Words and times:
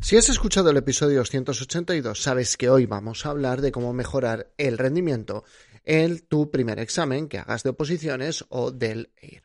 Si 0.00 0.16
has 0.16 0.28
escuchado 0.28 0.70
el 0.70 0.76
episodio 0.76 1.18
282, 1.18 2.22
sabes 2.22 2.56
que 2.56 2.70
hoy 2.70 2.86
vamos 2.86 3.26
a 3.26 3.30
hablar 3.30 3.60
de 3.60 3.72
cómo 3.72 3.92
mejorar 3.92 4.52
el 4.56 4.78
rendimiento 4.78 5.44
en 5.84 6.20
tu 6.20 6.52
primer 6.52 6.78
examen 6.78 7.28
que 7.28 7.38
hagas 7.38 7.64
de 7.64 7.70
oposiciones 7.70 8.44
o 8.48 8.70
del 8.70 9.10
EIR. 9.16 9.42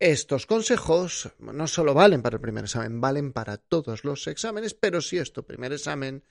Estos 0.00 0.46
consejos 0.46 1.30
no 1.38 1.68
solo 1.68 1.94
valen 1.94 2.20
para 2.20 2.36
el 2.36 2.40
primer 2.42 2.64
examen, 2.64 3.00
valen 3.00 3.32
para 3.32 3.58
todos 3.58 4.04
los 4.04 4.26
exámenes, 4.26 4.74
pero 4.74 5.00
si 5.00 5.18
es 5.18 5.32
tu 5.32 5.46
primer 5.46 5.72
examen, 5.72 6.24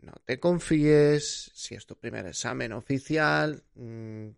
no 0.00 0.12
te 0.24 0.38
confíes, 0.38 1.50
si 1.54 1.74
es 1.74 1.84
tu 1.84 1.96
primer 1.96 2.26
examen 2.26 2.72
oficial, 2.72 3.64
mm, 3.74 4.28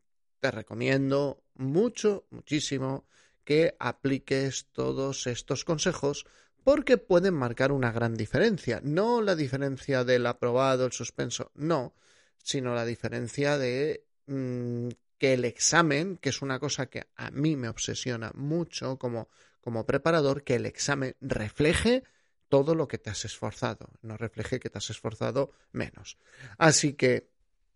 te 0.40 0.50
recomiendo 0.50 1.44
mucho, 1.56 2.26
muchísimo 2.30 3.06
que 3.44 3.76
apliques 3.78 4.66
todos 4.72 5.26
estos 5.26 5.64
consejos 5.66 6.24
porque 6.64 6.98
pueden 6.98 7.34
marcar 7.34 7.72
una 7.72 7.92
gran 7.92 8.14
diferencia. 8.14 8.80
No 8.82 9.22
la 9.22 9.34
diferencia 9.34 10.04
del 10.04 10.26
aprobado, 10.26 10.86
el 10.86 10.92
suspenso, 10.92 11.50
no, 11.54 11.94
sino 12.42 12.74
la 12.74 12.84
diferencia 12.84 13.58
de 13.58 14.04
mm, 14.26 14.88
que 15.18 15.34
el 15.34 15.44
examen, 15.44 16.16
que 16.16 16.30
es 16.30 16.42
una 16.42 16.58
cosa 16.58 16.86
que 16.86 17.06
a 17.16 17.30
mí 17.30 17.56
me 17.56 17.68
obsesiona 17.68 18.32
mucho 18.34 18.98
como, 18.98 19.28
como 19.60 19.84
preparador, 19.86 20.44
que 20.44 20.56
el 20.56 20.66
examen 20.66 21.14
refleje 21.20 22.04
todo 22.48 22.74
lo 22.74 22.88
que 22.88 22.98
te 22.98 23.10
has 23.10 23.24
esforzado, 23.24 23.90
no 24.02 24.16
refleje 24.16 24.58
que 24.58 24.70
te 24.70 24.78
has 24.78 24.90
esforzado 24.90 25.52
menos. 25.72 26.18
Así 26.58 26.94
que, 26.94 27.28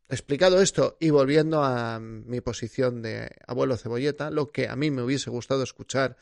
explicado 0.09 0.60
esto 0.60 0.96
y 1.01 1.10
volviendo 1.10 1.62
a 1.62 2.01
mi 2.01 2.41
posición 2.41 3.01
de 3.01 3.30
abuelo 3.46 3.77
cebolleta, 3.77 4.30
lo 4.30 4.51
que 4.51 4.69
a 4.69 4.74
mí 4.74 4.91
me 4.91 5.02
hubiese 5.02 5.30
gustado 5.30 5.62
escuchar 5.62 6.16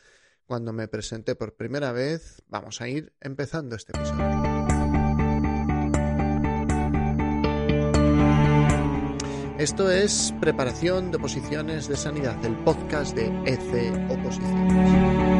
cuando 0.45 0.73
me 0.73 0.87
presenté 0.87 1.35
por 1.35 1.55
primera 1.55 1.91
vez, 1.91 2.41
vamos 2.47 2.81
a 2.81 2.87
ir 2.87 3.13
empezando 3.21 3.75
este 3.75 3.93
episodio. 3.95 4.43
Esto 9.57 9.89
es 9.89 10.33
Preparación 10.41 11.11
de 11.11 11.17
Oposiciones 11.17 11.87
de 11.87 11.95
Sanidad, 11.95 12.43
el 12.43 12.55
podcast 12.63 13.15
de 13.15 13.27
EC 13.45 14.09
Oposiciones. 14.09 15.33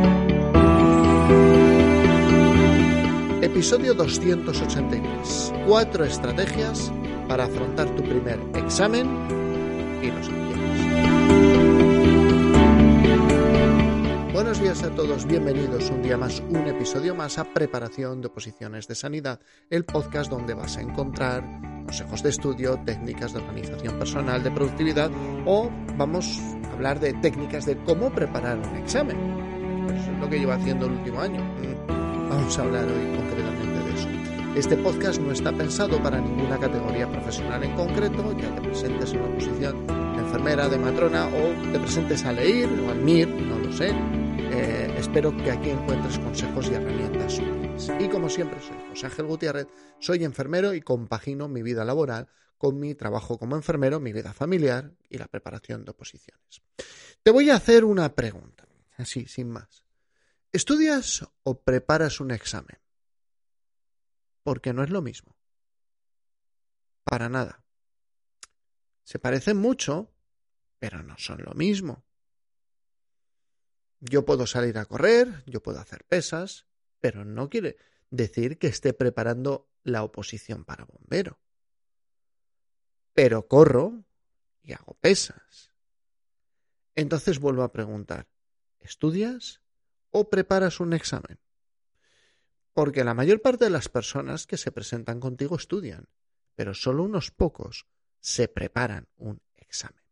Episodio 3.44 3.94
283. 3.94 5.54
Cuatro 5.68 6.06
estrategias 6.06 6.92
para 7.28 7.46
afrontar 7.46 7.94
tu 7.96 8.04
primer 8.04 8.40
examen 8.56 9.08
y 10.02 10.08
los 10.08 10.30
Buenos 14.54 14.80
días 14.80 14.92
a 14.92 14.96
todos, 14.96 15.26
bienvenidos 15.26 15.90
un 15.90 16.04
día 16.04 16.16
más, 16.16 16.40
un 16.48 16.68
episodio 16.68 17.16
más 17.16 17.40
a 17.40 17.44
Preparación 17.44 18.22
de 18.22 18.28
Oposiciones 18.28 18.88
de 18.88 18.94
Sanidad, 18.94 19.40
el 19.72 19.84
podcast 19.84 20.30
donde 20.30 20.54
vas 20.54 20.78
a 20.78 20.82
encontrar 20.82 21.44
consejos 21.86 22.22
de 22.22 22.30
estudio, 22.30 22.80
técnicas 22.86 23.34
de 23.34 23.40
organización 23.40 23.98
personal, 23.98 24.44
de 24.44 24.52
productividad 24.52 25.10
o 25.48 25.72
vamos 25.98 26.40
a 26.66 26.72
hablar 26.72 27.00
de 27.00 27.14
técnicas 27.14 27.66
de 27.66 27.78
cómo 27.78 28.14
preparar 28.14 28.60
un 28.60 28.76
examen. 28.76 29.18
Eso 29.88 30.12
es 30.12 30.20
lo 30.20 30.30
que 30.30 30.38
llevo 30.38 30.52
haciendo 30.52 30.86
el 30.86 30.92
último 30.92 31.20
año. 31.20 31.42
Mm, 31.42 32.30
vamos 32.30 32.60
a 32.60 32.62
hablar 32.62 32.86
hoy 32.86 33.18
concretamente 33.18 33.80
de 33.80 33.96
eso. 33.96 34.10
Este 34.56 34.78
podcast 34.78 35.20
no 35.20 35.32
está 35.32 35.52
pensado 35.52 35.98
para 36.04 36.22
ninguna 36.22 36.60
categoría 36.60 37.10
profesional 37.10 37.64
en 37.64 37.74
concreto, 37.76 38.38
ya 38.38 38.54
te 38.54 38.62
presentes 38.62 39.14
en 39.14 39.20
una 39.20 39.34
posición 39.34 39.88
de 39.88 40.20
enfermera, 40.20 40.70
de 40.70 40.78
matrona 40.78 41.26
o 41.26 41.72
te 41.72 41.80
presentes 41.80 42.24
a 42.24 42.32
leer 42.32 42.70
o 42.86 42.92
al 42.92 43.00
MIR, 43.00 43.30
no 43.30 43.58
lo 43.58 43.74
sé, 43.74 43.96
eh, 44.38 44.96
espero 44.98 45.36
que 45.38 45.52
aquí 45.52 45.70
encuentres 45.70 46.20
consejos 46.20 46.68
y 46.70 46.74
herramientas 46.74 47.40
útiles. 47.40 47.92
Y 48.00 48.10
como 48.10 48.30
siempre, 48.30 48.60
soy 48.62 48.78
José 48.90 49.06
Ángel 49.08 49.26
Gutiérrez, 49.26 49.68
soy 50.00 50.24
enfermero 50.24 50.74
y 50.74 50.82
compagino 50.82 51.48
mi 51.48 51.62
vida 51.62 51.86
laboral 51.86 52.28
con 52.58 52.80
mi 52.80 52.96
trabajo 52.96 53.38
como 53.38 53.56
enfermero, 53.56 54.00
mi 54.00 54.14
vida 54.14 54.34
familiar 54.34 54.94
y 55.10 55.18
la 55.18 55.28
preparación 55.28 55.84
de 55.84 55.92
oposiciones. 55.92 56.62
Te 57.22 57.32
voy 57.32 57.50
a 57.50 57.56
hacer 57.56 57.84
una 57.84 58.16
pregunta, 58.16 58.68
así, 58.98 59.26
sin 59.26 59.50
más. 59.50 59.84
¿Estudias 60.52 61.28
o 61.44 61.62
preparas 61.62 62.20
un 62.20 62.32
examen? 62.32 62.80
Porque 64.44 64.72
no 64.72 64.84
es 64.84 64.90
lo 64.90 65.02
mismo. 65.02 65.36
Para 67.04 67.28
nada. 67.28 67.64
Se 69.04 69.20
parecen 69.20 69.58
mucho, 69.58 70.14
pero 70.80 71.04
no 71.04 71.18
son 71.18 71.44
lo 71.44 71.54
mismo. 71.54 72.06
Yo 74.06 74.26
puedo 74.26 74.46
salir 74.46 74.78
a 74.78 74.86
correr, 74.86 75.44
yo 75.46 75.64
puedo 75.64 75.80
hacer 75.80 76.04
pesas, 76.04 76.66
pero 77.00 77.24
no 77.24 77.50
quiere 77.50 77.78
decir 78.10 78.58
que 78.58 78.68
esté 78.68 78.92
preparando 78.92 79.70
la 79.84 80.04
oposición 80.04 80.66
para 80.66 80.84
bombero. 80.84 81.40
Pero 83.14 83.48
corro 83.48 84.04
y 84.62 84.74
hago 84.74 84.96
pesas. 84.96 85.72
Entonces 86.96 87.40
vuelvo 87.40 87.64
a 87.64 87.72
preguntar, 87.72 88.28
¿estudias 88.82 89.62
o 90.12 90.30
preparas 90.30 90.82
un 90.82 90.92
examen? 90.92 91.40
Porque 92.74 93.06
la 93.06 93.14
mayor 93.14 93.42
parte 93.42 93.64
de 93.64 93.72
las 93.72 93.88
personas 93.88 94.48
que 94.48 94.58
se 94.58 94.74
presentan 94.74 95.22
contigo 95.22 95.56
estudian, 95.56 96.10
pero 96.56 96.74
solo 96.74 97.04
unos 97.04 97.32
pocos 97.32 97.88
se 98.20 98.50
preparan 98.50 99.08
un 99.16 99.42
examen. 99.56 100.04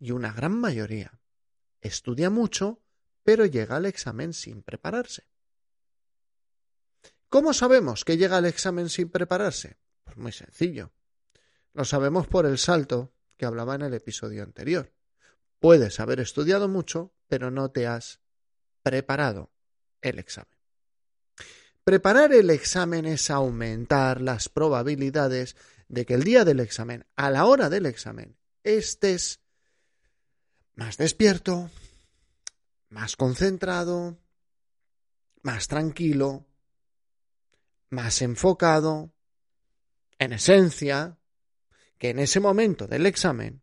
Y 0.00 0.10
una 0.10 0.32
gran 0.32 0.58
mayoría 0.58 1.20
estudia 1.80 2.28
mucho, 2.28 2.82
pero 3.28 3.44
llega 3.44 3.76
al 3.76 3.84
examen 3.84 4.32
sin 4.32 4.62
prepararse. 4.62 5.24
¿Cómo 7.28 7.52
sabemos 7.52 8.06
que 8.06 8.16
llega 8.16 8.38
al 8.38 8.46
examen 8.46 8.88
sin 8.88 9.10
prepararse? 9.10 9.76
Pues 10.02 10.16
muy 10.16 10.32
sencillo. 10.32 10.92
Lo 11.74 11.84
sabemos 11.84 12.26
por 12.26 12.46
el 12.46 12.56
salto 12.56 13.12
que 13.36 13.44
hablaba 13.44 13.74
en 13.74 13.82
el 13.82 13.92
episodio 13.92 14.42
anterior. 14.42 14.94
Puedes 15.60 16.00
haber 16.00 16.20
estudiado 16.20 16.68
mucho, 16.68 17.12
pero 17.28 17.50
no 17.50 17.70
te 17.70 17.86
has 17.86 18.20
preparado 18.82 19.52
el 20.00 20.18
examen. 20.18 20.56
Preparar 21.84 22.32
el 22.32 22.48
examen 22.48 23.04
es 23.04 23.28
aumentar 23.28 24.22
las 24.22 24.48
probabilidades 24.48 25.54
de 25.88 26.06
que 26.06 26.14
el 26.14 26.24
día 26.24 26.46
del 26.46 26.60
examen, 26.60 27.04
a 27.14 27.30
la 27.30 27.44
hora 27.44 27.68
del 27.68 27.84
examen, 27.84 28.38
estés 28.64 29.40
más 30.74 30.96
despierto, 30.96 31.70
más 32.88 33.16
concentrado, 33.16 34.18
más 35.42 35.68
tranquilo, 35.68 36.46
más 37.90 38.22
enfocado, 38.22 39.12
en 40.18 40.32
esencia, 40.32 41.18
que 41.96 42.10
en 42.10 42.18
ese 42.18 42.40
momento 42.40 42.86
del 42.86 43.06
examen 43.06 43.62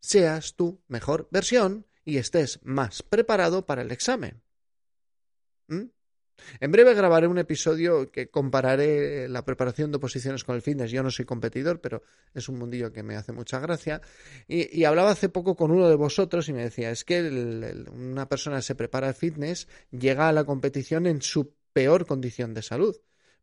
seas 0.00 0.54
tu 0.54 0.82
mejor 0.88 1.28
versión 1.30 1.86
y 2.04 2.18
estés 2.18 2.60
más 2.62 3.02
preparado 3.02 3.66
para 3.66 3.82
el 3.82 3.90
examen. 3.90 4.42
¿Mm? 5.68 5.86
En 6.60 6.72
breve 6.72 6.94
grabaré 6.94 7.26
un 7.26 7.38
episodio 7.38 8.10
que 8.10 8.28
compararé 8.28 9.28
la 9.28 9.44
preparación 9.44 9.90
de 9.90 9.96
oposiciones 9.96 10.44
con 10.44 10.54
el 10.54 10.62
fitness. 10.62 10.90
Yo 10.90 11.02
no 11.02 11.10
soy 11.10 11.24
competidor, 11.24 11.80
pero 11.80 12.02
es 12.34 12.48
un 12.48 12.58
mundillo 12.58 12.92
que 12.92 13.02
me 13.02 13.16
hace 13.16 13.32
mucha 13.32 13.58
gracia. 13.58 14.00
Y, 14.46 14.84
hablaba 14.84 15.10
hace 15.10 15.28
poco 15.28 15.56
con 15.56 15.70
uno 15.70 15.88
de 15.88 15.96
vosotros 15.96 16.48
y 16.48 16.52
me 16.52 16.62
decía, 16.62 16.90
es 16.90 17.04
que 17.04 17.22
una 17.92 18.28
persona 18.28 18.62
se 18.62 18.74
prepara 18.74 19.08
al 19.08 19.14
fitness, 19.14 19.68
llega 19.90 20.28
a 20.28 20.32
la 20.32 20.44
competición 20.44 21.06
en 21.06 21.22
su 21.22 21.54
peor 21.72 22.06
condición 22.06 22.54
de 22.54 22.62
salud, 22.62 22.96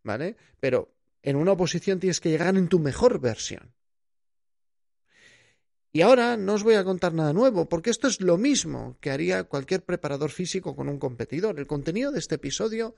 ¿vale? 0.03 0.38
Pero 0.59 0.94
en 1.22 1.36
una 1.36 1.53
oposición 1.53 2.00
tienes 2.00 2.20
que 2.20 2.30
llegar 2.30 2.56
en 2.56 2.68
tu 2.68 2.80
mejor 2.80 3.20
versión. 3.20 3.74
Y 5.96 6.02
ahora 6.02 6.38
no 6.38 6.56
os 6.56 6.64
voy 6.64 6.74
a 6.74 6.84
contar 6.84 7.14
nada 7.14 7.34
nuevo, 7.34 7.70
porque 7.70 7.92
esto 7.92 8.08
es 8.08 8.20
lo 8.20 8.36
mismo 8.36 8.98
que 9.00 9.12
haría 9.12 9.44
cualquier 9.44 9.84
preparador 9.84 10.31
físico 10.31 10.76
con 10.76 10.90
un 10.90 10.98
competidor. 10.98 11.59
El 11.59 11.68
contenido 11.68 12.12
de 12.12 12.18
este 12.18 12.36
episodio 12.36 12.96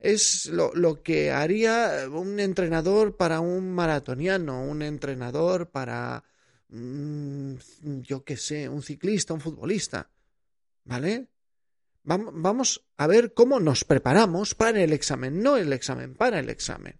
es 0.00 0.46
lo, 0.46 1.02
que 1.02 1.30
haría 1.30 2.06
un 2.10 2.40
entrenador 2.40 3.18
para 3.18 3.40
un 3.40 3.74
maratoniano, 3.74 4.62
un 4.62 4.80
entrenador 4.80 5.68
para, 5.68 6.24
mm, 6.70 7.56
yo 8.00 8.24
qué 8.24 8.38
sé, 8.38 8.66
un 8.66 8.82
ciclista, 8.82 9.34
un 9.34 9.42
futbolista. 9.42 10.08
¿Vale? 10.84 11.28
Vamos 12.02 12.82
a 12.96 13.06
ver 13.06 13.34
cómo 13.34 13.60
nos 13.60 13.84
preparamos 13.84 14.54
para 14.54 14.82
el 14.82 14.94
examen, 14.94 15.42
no 15.42 15.58
el 15.58 15.74
examen, 15.74 16.14
para 16.14 16.38
el 16.38 16.48
examen. 16.48 16.98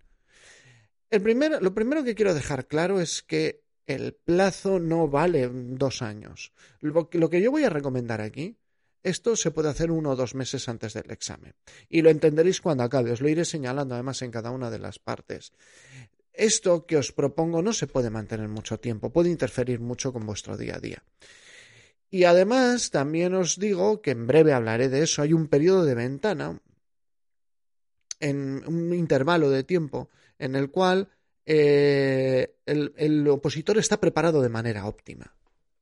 El 1.09 1.23
lo 1.63 1.73
primero 1.73 2.05
que 2.05 2.15
quiero 2.15 2.35
dejar 2.35 2.67
claro 2.67 3.01
es 3.01 3.23
que 3.23 3.63
el 3.89 4.13
plazo 4.13 4.79
no 4.79 5.09
vale 5.09 5.49
dos 5.51 6.03
años. 6.03 6.53
Lo, 6.81 7.09
que 7.09 7.41
yo 7.41 7.51
voy 7.51 7.65
a 7.65 7.71
recomendar 7.71 8.21
aquí, 8.21 8.59
esto 9.03 9.35
se 9.35 9.51
puede 9.51 9.71
hacer 9.71 9.91
uno 9.91 10.11
o 10.11 10.17
dos 10.17 10.35
meses 10.35 10.69
antes 10.69 10.93
del 10.93 11.11
examen. 11.11 11.55
Y 11.89 12.03
lo 12.03 12.11
entenderéis 12.11 12.61
cuando 12.61 12.85
acabe. 12.85 13.13
Os 13.13 13.23
lo 13.23 13.31
iré 13.31 13.47
señalando 13.47 13.95
además 13.95 14.21
en 14.21 14.31
cada 14.31 14.51
una 14.51 14.71
de 14.71 14.79
las 14.79 14.99
partes. 14.99 15.53
Esto 16.35 16.85
que 16.85 16.99
os 16.99 17.13
propongo 17.13 17.63
no 17.63 17.73
se 17.73 17.87
puede 17.87 18.11
mantener 18.11 18.49
mucho 18.49 18.79
tiempo, 18.79 19.11
puede 19.11 19.31
interferir 19.31 19.81
mucho 19.81 20.13
con 20.13 20.27
vuestro 20.27 20.59
día 20.59 20.77
a 20.77 20.81
día. 20.81 21.03
Y 22.11 22.25
además 22.25 22.91
también 22.91 23.35
os 23.35 23.59
digo 23.59 24.03
que 24.03 24.11
en 24.11 24.27
breve 24.27 24.53
hablaré 24.53 24.91
de 24.91 25.03
eso. 25.03 25.23
Hay 25.23 25.33
un 25.33 25.49
periodo 25.49 25.87
de 25.87 25.95
ventana 25.95 26.61
en 28.21 28.63
un 28.67 28.93
intervalo 28.93 29.49
de 29.49 29.65
tiempo 29.65 30.11
en 30.39 30.57
el 30.57 30.71
cual 30.71 31.09
eh, 31.51 32.57
el, 32.67 33.27
opositor 33.27 33.79
está 33.79 33.99
preparado 33.99 34.43
de 34.43 34.51
manera 34.51 34.87
óptima. 34.87 35.35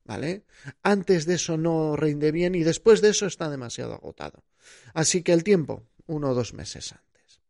¿Vale? 0.05 0.45
Antes 0.83 1.25
de 1.25 1.33
eso 1.33 1.57
no 1.57 1.97
rinde 1.97 2.31
bien 2.31 2.55
y 2.55 2.63
después 2.63 3.01
de 3.01 3.09
eso 3.09 3.25
está 3.25 3.49
demasiado 3.49 3.93
agotado. 3.93 4.45
Así 4.93 5.21
que 5.21 5.33
el 5.33 5.43
tiempo, 5.43 5.83
uno 6.05 6.29
o 6.29 6.33
dos 6.33 6.53
meses 6.53 6.93
antes. 6.93 7.41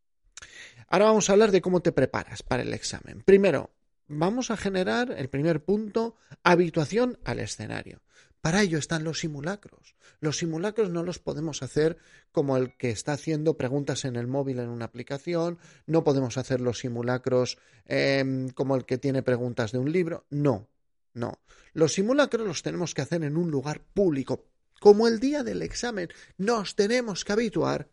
Ahora 0.88 1.04
vamos 1.04 1.30
a 1.30 1.34
hablar 1.34 1.52
de 1.52 1.60
cómo 1.60 1.78
te 1.80 1.92
preparas 1.92 2.42
para 2.42 2.64
el 2.64 2.74
examen. 2.74 3.22
Primero, 3.22 3.70
vamos 4.08 4.50
a 4.50 4.56
generar 4.56 5.14
el 5.16 5.28
primer 5.28 5.62
punto, 5.62 6.16
habituación 6.42 7.20
al 7.24 7.38
escenario. 7.38 8.02
Para 8.40 8.62
ello 8.62 8.78
están 8.78 9.04
los 9.04 9.20
simulacros. 9.20 9.96
Los 10.20 10.38
simulacros 10.38 10.90
no 10.90 11.02
los 11.02 11.18
podemos 11.18 11.62
hacer 11.62 11.98
como 12.32 12.56
el 12.56 12.76
que 12.76 12.90
está 12.90 13.12
haciendo 13.12 13.56
preguntas 13.56 14.04
en 14.04 14.16
el 14.16 14.26
móvil 14.26 14.60
en 14.60 14.68
una 14.68 14.84
aplicación, 14.84 15.58
no 15.86 16.04
podemos 16.04 16.38
hacer 16.38 16.60
los 16.60 16.78
simulacros 16.78 17.58
em, 17.86 18.48
como 18.50 18.76
el 18.76 18.84
que 18.84 18.98
tiene 18.98 19.22
preguntas 19.22 19.72
de 19.72 19.78
un 19.78 19.90
libro, 19.90 20.26
no, 20.30 20.68
no. 21.14 21.40
Los 21.72 21.94
simulacros 21.94 22.46
los 22.46 22.62
tenemos 22.62 22.94
que 22.94 23.02
hacer 23.02 23.24
en 23.24 23.36
un 23.36 23.50
lugar 23.50 23.80
público. 23.80 24.46
Como 24.80 25.08
el 25.08 25.18
día 25.18 25.42
del 25.42 25.62
examen, 25.62 26.08
nos 26.36 26.76
tenemos 26.76 27.24
que 27.24 27.32
habituar 27.32 27.88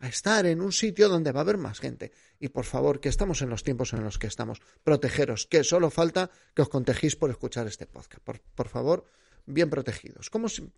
a 0.00 0.08
estar 0.08 0.46
en 0.46 0.60
un 0.60 0.72
sitio 0.72 1.08
donde 1.08 1.30
va 1.30 1.40
a 1.40 1.42
haber 1.42 1.58
más 1.58 1.78
gente. 1.78 2.10
Y 2.40 2.48
por 2.48 2.64
favor, 2.64 2.98
que 2.98 3.08
estamos 3.08 3.40
en 3.40 3.50
los 3.50 3.62
tiempos 3.62 3.92
en 3.92 4.02
los 4.02 4.18
que 4.18 4.26
estamos. 4.26 4.60
Protegeros, 4.82 5.46
que 5.46 5.62
solo 5.62 5.90
falta 5.90 6.30
que 6.54 6.62
os 6.62 6.68
contegéis 6.68 7.14
por 7.14 7.30
escuchar 7.30 7.68
este 7.68 7.86
podcast. 7.86 8.20
por 8.24 8.68
favor, 8.68 9.06
bien 9.46 9.70
protegidos. 9.70 10.30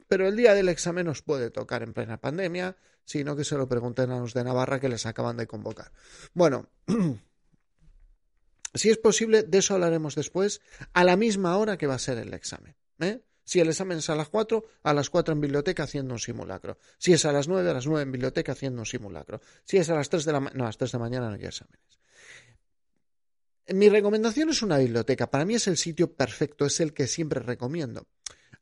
pero 0.09 0.29
el 0.29 0.37
día 0.37 0.55
del 0.55 0.69
examen 0.69 1.09
os 1.09 1.23
puede 1.23 1.51
tocar 1.51 1.83
en 1.83 1.93
plena 1.93 2.21
pandemia, 2.21 2.77
sino 3.05 3.37
que 3.37 3.45
se 3.45 3.57
lo 3.57 3.69
pregunten 3.69 4.11
a 4.11 4.19
los 4.19 4.35
de 4.35 4.45
Navarra 4.45 4.81
que 4.81 4.89
les 4.89 5.07
acaban 5.07 5.37
de 5.37 5.47
convocar. 5.47 5.93
Bueno, 6.33 6.69
si 8.75 8.91
es 8.91 8.99
posible, 8.99 9.43
de 9.43 9.59
eso 9.59 9.75
hablaremos 9.75 10.15
después, 10.15 10.61
a 10.93 11.05
la 11.05 11.17
misma 11.17 11.57
hora 11.57 11.77
que 11.77 11.87
va 11.87 11.95
a 11.95 11.99
ser 11.99 12.19
el 12.19 12.33
examen. 12.35 12.75
¿eh? 13.01 13.21
Si 13.45 13.61
el 13.61 13.69
examen 13.69 13.99
es 13.99 14.09
a 14.09 14.15
las 14.15 14.29
4, 14.31 14.65
a 14.83 14.95
las 14.95 15.11
4 15.11 15.35
en 15.35 15.41
biblioteca 15.41 15.83
haciendo 15.83 16.15
un 16.15 16.21
simulacro. 16.21 16.79
Si 16.99 17.13
es 17.13 17.25
a 17.27 17.33
las 17.33 17.47
9, 17.47 17.71
a 17.71 17.75
las 17.75 17.87
9 17.87 18.03
en 18.03 18.13
biblioteca 18.13 18.53
haciendo 18.53 18.81
un 18.81 18.87
simulacro. 18.87 19.41
Si 19.65 19.77
es 19.77 19.91
a 19.91 19.95
las 19.95 20.09
3 20.09 20.25
de 20.25 20.33
la 20.33 20.41
mañana, 20.41 20.59
no, 20.59 20.65
a 20.65 20.69
las 20.69 20.79
3 20.79 20.93
de 20.93 20.99
mañana 20.99 21.29
no 21.29 21.35
hay 21.35 21.45
exámenes. 21.45 22.01
Mi 23.69 23.89
recomendación 23.89 24.51
es 24.51 24.63
una 24.63 24.79
biblioteca. 24.79 25.31
Para 25.31 25.45
mí 25.45 25.55
es 25.55 25.67
el 25.69 25.77
sitio 25.77 26.13
perfecto, 26.13 26.67
es 26.67 26.81
el 26.81 26.93
que 26.93 27.07
siempre 27.07 27.41
recomiendo. 27.41 28.07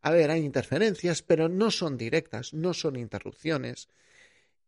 A 0.02 0.10
ver, 0.10 0.31
hay 0.31 0.44
interferencias, 0.44 1.22
pero 1.22 1.49
no 1.49 1.70
son 1.70 1.96
directas, 1.96 2.52
no 2.52 2.75
son 2.75 2.96
interrupciones. 2.96 3.88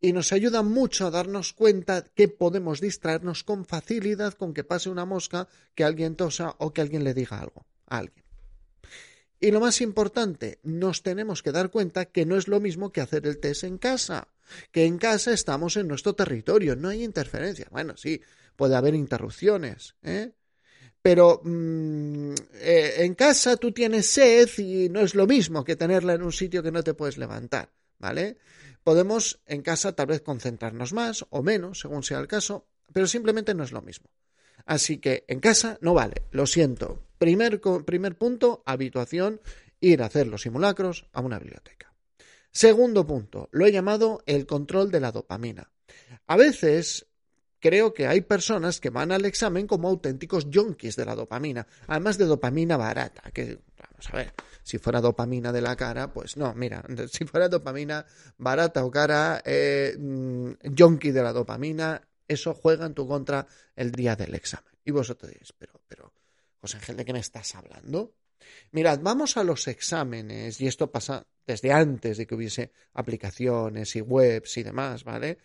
Y 0.01 0.13
nos 0.13 0.31
ayudan 0.33 0.67
mucho 0.67 1.05
a 1.05 1.11
darnos 1.11 1.53
cuenta 1.53 2.05
que 2.15 2.27
podemos 2.27 2.79
distraernos 2.79 3.43
con 3.43 3.65
facilidad 3.65 4.33
con 4.33 4.53
que 4.53 4.63
pase 4.63 4.89
una 4.89 5.05
mosca, 5.05 5.47
que 5.73 5.83
alguien 5.83 6.15
tosa 6.15 6.55
o 6.59 6.73
que 6.73 6.81
alguien 6.81 7.03
le 7.03 7.13
diga 7.13 7.39
algo 7.39 7.65
a 7.87 7.97
alguien. 7.99 8.25
Y 9.39 9.51
lo 9.51 9.59
más 9.59 9.81
importante, 9.81 10.59
nos 10.63 11.03
tenemos 11.03 11.43
que 11.43 11.51
dar 11.51 11.69
cuenta 11.69 12.05
que 12.05 12.25
no 12.25 12.37
es 12.37 12.47
lo 12.47 12.59
mismo 12.59 12.91
que 12.91 13.01
hacer 13.01 13.27
el 13.27 13.39
test 13.39 13.65
en 13.65 13.77
casa, 13.77 14.29
que 14.71 14.85
en 14.85 14.97
casa 14.97 15.33
estamos 15.33 15.75
en 15.75 15.87
nuestro 15.87 16.15
territorio, 16.15 16.75
no 16.75 16.89
hay 16.89 17.03
interferencia. 17.03 17.67
Bueno, 17.71 17.97
sí, 17.97 18.21
puede 18.55 18.75
haber 18.75 18.95
interrupciones, 18.95 19.95
¿eh? 20.03 20.31
Pero 21.05 21.39
mm, 21.43 22.33
eh, 22.55 22.93
en 22.97 23.13
casa 23.13 23.57
tú 23.57 23.71
tienes 23.71 24.07
sed 24.07 24.49
y 24.57 24.89
no 24.89 25.01
es 25.01 25.13
lo 25.13 25.27
mismo 25.27 25.63
que 25.63 25.75
tenerla 25.75 26.15
en 26.15 26.23
un 26.23 26.31
sitio 26.31 26.63
que 26.63 26.71
no 26.71 26.81
te 26.81 26.95
puedes 26.95 27.19
levantar, 27.19 27.71
¿vale? 27.99 28.37
Podemos 28.83 29.39
en 29.45 29.61
casa 29.61 29.93
tal 29.93 30.07
vez 30.07 30.21
concentrarnos 30.21 30.93
más 30.93 31.23
o 31.29 31.43
menos, 31.43 31.81
según 31.81 32.01
sea 32.01 32.17
el 32.17 32.27
caso, 32.27 32.65
pero 32.91 33.05
simplemente 33.05 33.53
no 33.53 33.63
es 33.63 33.71
lo 33.71 33.83
mismo. 33.83 34.09
Así 34.65 34.97
que 34.97 35.25
en 35.27 35.41
casa 35.41 35.77
no 35.79 35.93
vale, 35.93 36.23
lo 36.31 36.47
siento. 36.47 37.03
Primer, 37.19 37.61
primer 37.61 38.17
punto, 38.17 38.63
habituación, 38.65 39.41
ir 39.79 40.01
a 40.01 40.07
hacer 40.07 40.25
los 40.25 40.41
simulacros 40.41 41.05
a 41.13 41.21
una 41.21 41.37
biblioteca. 41.37 41.93
Segundo 42.49 43.05
punto, 43.05 43.47
lo 43.51 43.67
he 43.67 43.71
llamado 43.71 44.23
el 44.25 44.47
control 44.47 44.89
de 44.89 45.01
la 45.01 45.11
dopamina. 45.11 45.71
A 46.25 46.35
veces 46.35 47.05
creo 47.59 47.93
que 47.93 48.07
hay 48.07 48.21
personas 48.21 48.79
que 48.79 48.89
van 48.89 49.11
al 49.11 49.25
examen 49.25 49.67
como 49.67 49.87
auténticos 49.87 50.49
yonkis 50.49 50.95
de 50.95 51.05
la 51.05 51.15
dopamina, 51.15 51.65
además 51.87 52.17
de 52.17 52.25
dopamina 52.25 52.77
barata, 52.77 53.31
que 53.31 53.59
vamos 53.77 54.09
a 54.11 54.17
ver, 54.17 54.33
si 54.63 54.77
fuera 54.77 55.01
dopamina 55.01 55.51
de 55.51 55.61
la 55.61 55.75
cara, 55.75 56.11
pues 56.11 56.37
no, 56.37 56.53
mira, 56.53 56.83
si 57.11 57.25
fuera 57.25 57.49
dopamina 57.49 58.05
barata 58.37 58.83
o 58.83 58.91
cara, 58.91 59.41
eh, 59.45 59.95
mm, 59.97 60.51
yonki 60.63 61.11
de 61.11 61.23
la 61.23 61.33
dopamina, 61.33 62.01
eso 62.27 62.53
juega 62.53 62.85
en 62.85 62.93
tu 62.93 63.07
contra 63.07 63.47
el 63.75 63.91
día 63.91 64.15
del 64.15 64.33
examen. 64.35 64.73
Y 64.83 64.91
vosotros 64.91 65.31
diréis, 65.31 65.53
pero, 65.53 65.81
pero, 65.87 66.13
José 66.59 66.77
Ángel, 66.77 66.97
¿de 66.97 67.05
qué 67.05 67.13
me 67.13 67.19
estás 67.19 67.55
hablando? 67.55 68.15
Mirad, 68.71 68.99
vamos 69.01 69.37
a 69.37 69.43
los 69.43 69.67
exámenes, 69.67 70.59
y 70.61 70.67
esto 70.67 70.91
pasa 70.91 71.25
desde 71.45 71.71
antes 71.71 72.17
de 72.17 72.25
que 72.25 72.35
hubiese 72.35 72.71
aplicaciones 72.93 73.95
y 73.95 74.01
webs 74.01 74.57
y 74.57 74.63
demás, 74.63 75.03
¿vale? 75.03 75.37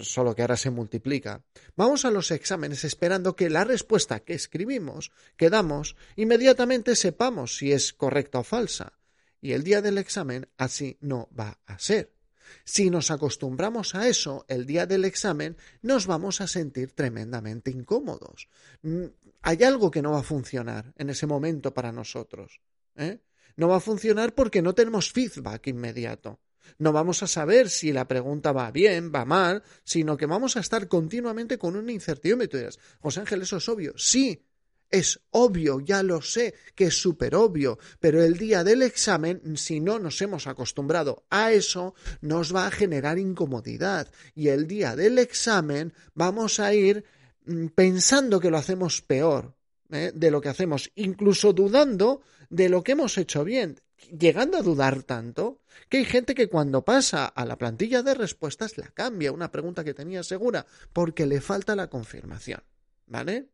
Solo 0.00 0.34
que 0.34 0.42
ahora 0.42 0.56
se 0.56 0.70
multiplica. 0.70 1.44
Vamos 1.76 2.04
a 2.04 2.10
los 2.10 2.30
exámenes 2.30 2.84
esperando 2.84 3.36
que 3.36 3.50
la 3.50 3.64
respuesta 3.64 4.20
que 4.20 4.34
escribimos, 4.34 5.12
que 5.36 5.50
damos, 5.50 5.96
inmediatamente 6.16 6.96
sepamos 6.96 7.56
si 7.56 7.72
es 7.72 7.92
correcta 7.92 8.38
o 8.40 8.44
falsa. 8.44 8.92
Y 9.40 9.52
el 9.52 9.62
día 9.62 9.82
del 9.82 9.98
examen 9.98 10.48
así 10.56 10.98
no 11.00 11.28
va 11.38 11.60
a 11.66 11.78
ser. 11.78 12.16
Si 12.64 12.90
nos 12.90 13.10
acostumbramos 13.10 13.94
a 13.94 14.08
eso, 14.08 14.44
el 14.48 14.66
día 14.66 14.86
del 14.86 15.04
examen 15.04 15.56
nos 15.82 16.06
vamos 16.06 16.40
a 16.40 16.46
sentir 16.46 16.92
tremendamente 16.92 17.70
incómodos. 17.70 18.48
Mm, 18.82 19.06
hay 19.42 19.62
algo 19.62 19.90
que 19.90 20.02
no 20.02 20.12
va 20.12 20.20
a 20.20 20.24
funcionar 20.24 20.92
en 20.96 21.10
ese 21.10 21.26
momento 21.26 21.72
para 21.74 21.92
nosotros. 21.92 22.60
¿eh? 22.96 23.20
No 23.56 23.68
va 23.68 23.76
a 23.76 23.80
funcionar 23.80 24.34
porque 24.34 24.62
no 24.62 24.74
tenemos 24.74 25.12
feedback 25.12 25.68
inmediato. 25.68 26.40
No 26.78 26.92
vamos 26.92 27.22
a 27.22 27.26
saber 27.26 27.70
si 27.70 27.92
la 27.92 28.08
pregunta 28.08 28.52
va 28.52 28.70
bien, 28.70 29.12
va 29.14 29.24
mal, 29.24 29.62
sino 29.84 30.16
que 30.16 30.26
vamos 30.26 30.56
a 30.56 30.60
estar 30.60 30.88
continuamente 30.88 31.58
con 31.58 31.76
una 31.76 31.92
incertidumbre. 31.92 32.48
Tú 32.48 32.56
dirás, 32.56 32.78
José 33.00 33.20
Ángel, 33.20 33.42
eso 33.42 33.56
es 33.56 33.68
obvio. 33.68 33.94
Sí, 33.96 34.46
es 34.90 35.20
obvio, 35.30 35.80
ya 35.80 36.02
lo 36.02 36.22
sé, 36.22 36.54
que 36.74 36.86
es 36.86 37.00
súper 37.00 37.34
obvio, 37.34 37.78
pero 37.98 38.22
el 38.22 38.36
día 38.36 38.62
del 38.62 38.82
examen, 38.82 39.56
si 39.56 39.80
no 39.80 39.98
nos 39.98 40.20
hemos 40.22 40.46
acostumbrado 40.46 41.24
a 41.30 41.52
eso, 41.52 41.94
nos 42.20 42.54
va 42.54 42.66
a 42.66 42.70
generar 42.70 43.18
incomodidad. 43.18 44.08
Y 44.34 44.48
el 44.48 44.66
día 44.66 44.94
del 44.94 45.18
examen 45.18 45.92
vamos 46.14 46.60
a 46.60 46.72
ir 46.72 47.04
mm, 47.46 47.66
pensando 47.68 48.38
que 48.38 48.50
lo 48.50 48.58
hacemos 48.58 49.02
peor 49.02 49.56
¿eh? 49.90 50.12
de 50.14 50.30
lo 50.30 50.40
que 50.40 50.48
hacemos, 50.48 50.90
incluso 50.94 51.52
dudando 51.52 52.22
de 52.48 52.68
lo 52.68 52.84
que 52.84 52.92
hemos 52.92 53.18
hecho 53.18 53.44
bien 53.44 53.80
llegando 54.10 54.58
a 54.58 54.62
dudar 54.62 55.02
tanto 55.02 55.60
que 55.88 55.98
hay 55.98 56.04
gente 56.04 56.34
que 56.34 56.48
cuando 56.48 56.84
pasa 56.84 57.26
a 57.26 57.44
la 57.44 57.56
plantilla 57.56 58.02
de 58.02 58.14
respuestas 58.14 58.78
la 58.78 58.88
cambia, 58.88 59.32
una 59.32 59.50
pregunta 59.50 59.84
que 59.84 59.94
tenía 59.94 60.22
segura, 60.22 60.66
porque 60.92 61.26
le 61.26 61.40
falta 61.40 61.76
la 61.76 61.88
confirmación. 61.88 62.62
¿Vale? 63.06 63.50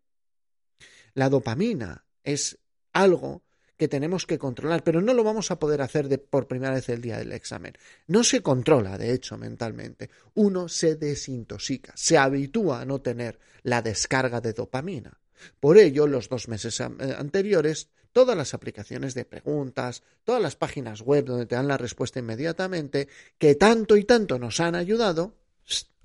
La 1.14 1.28
dopamina 1.28 2.04
es 2.25 2.58
algo 2.92 3.42
que 3.82 3.88
tenemos 3.88 4.26
que 4.26 4.38
controlar, 4.38 4.84
pero 4.84 5.00
no 5.00 5.12
lo 5.12 5.24
vamos 5.24 5.50
a 5.50 5.58
poder 5.58 5.82
hacer 5.82 6.06
de, 6.06 6.18
por 6.18 6.46
primera 6.46 6.74
vez 6.74 6.88
el 6.88 7.00
día 7.00 7.18
del 7.18 7.32
examen. 7.32 7.72
No 8.06 8.22
se 8.22 8.40
controla, 8.40 8.96
de 8.96 9.12
hecho, 9.12 9.36
mentalmente. 9.36 10.08
Uno 10.34 10.68
se 10.68 10.94
desintoxica, 10.94 11.92
se 11.96 12.16
habitúa 12.16 12.82
a 12.82 12.84
no 12.84 13.00
tener 13.00 13.40
la 13.64 13.82
descarga 13.82 14.40
de 14.40 14.52
dopamina. 14.52 15.18
Por 15.58 15.78
ello, 15.78 16.06
los 16.06 16.28
dos 16.28 16.46
meses 16.46 16.78
eh, 16.78 16.84
anteriores 17.18 17.88
todas 18.12 18.36
las 18.36 18.54
aplicaciones 18.54 19.14
de 19.14 19.24
preguntas, 19.24 20.04
todas 20.22 20.40
las 20.40 20.54
páginas 20.54 21.00
web 21.00 21.24
donde 21.24 21.46
te 21.46 21.56
dan 21.56 21.66
la 21.66 21.76
respuesta 21.76 22.20
inmediatamente, 22.20 23.08
que 23.36 23.56
tanto 23.56 23.96
y 23.96 24.04
tanto 24.04 24.38
nos 24.38 24.60
han 24.60 24.76
ayudado, 24.76 25.34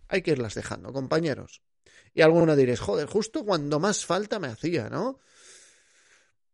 hay 0.07 0.23
que 0.23 0.31
irlas 0.31 0.55
dejando, 0.55 0.91
compañeros. 0.91 1.61
Y 2.15 2.23
alguno 2.23 2.55
diréis, 2.55 2.79
joder, 2.79 3.05
justo 3.07 3.45
cuando 3.45 3.79
más 3.79 4.03
falta 4.03 4.39
me 4.39 4.47
hacía, 4.47 4.89
¿no? 4.89 5.19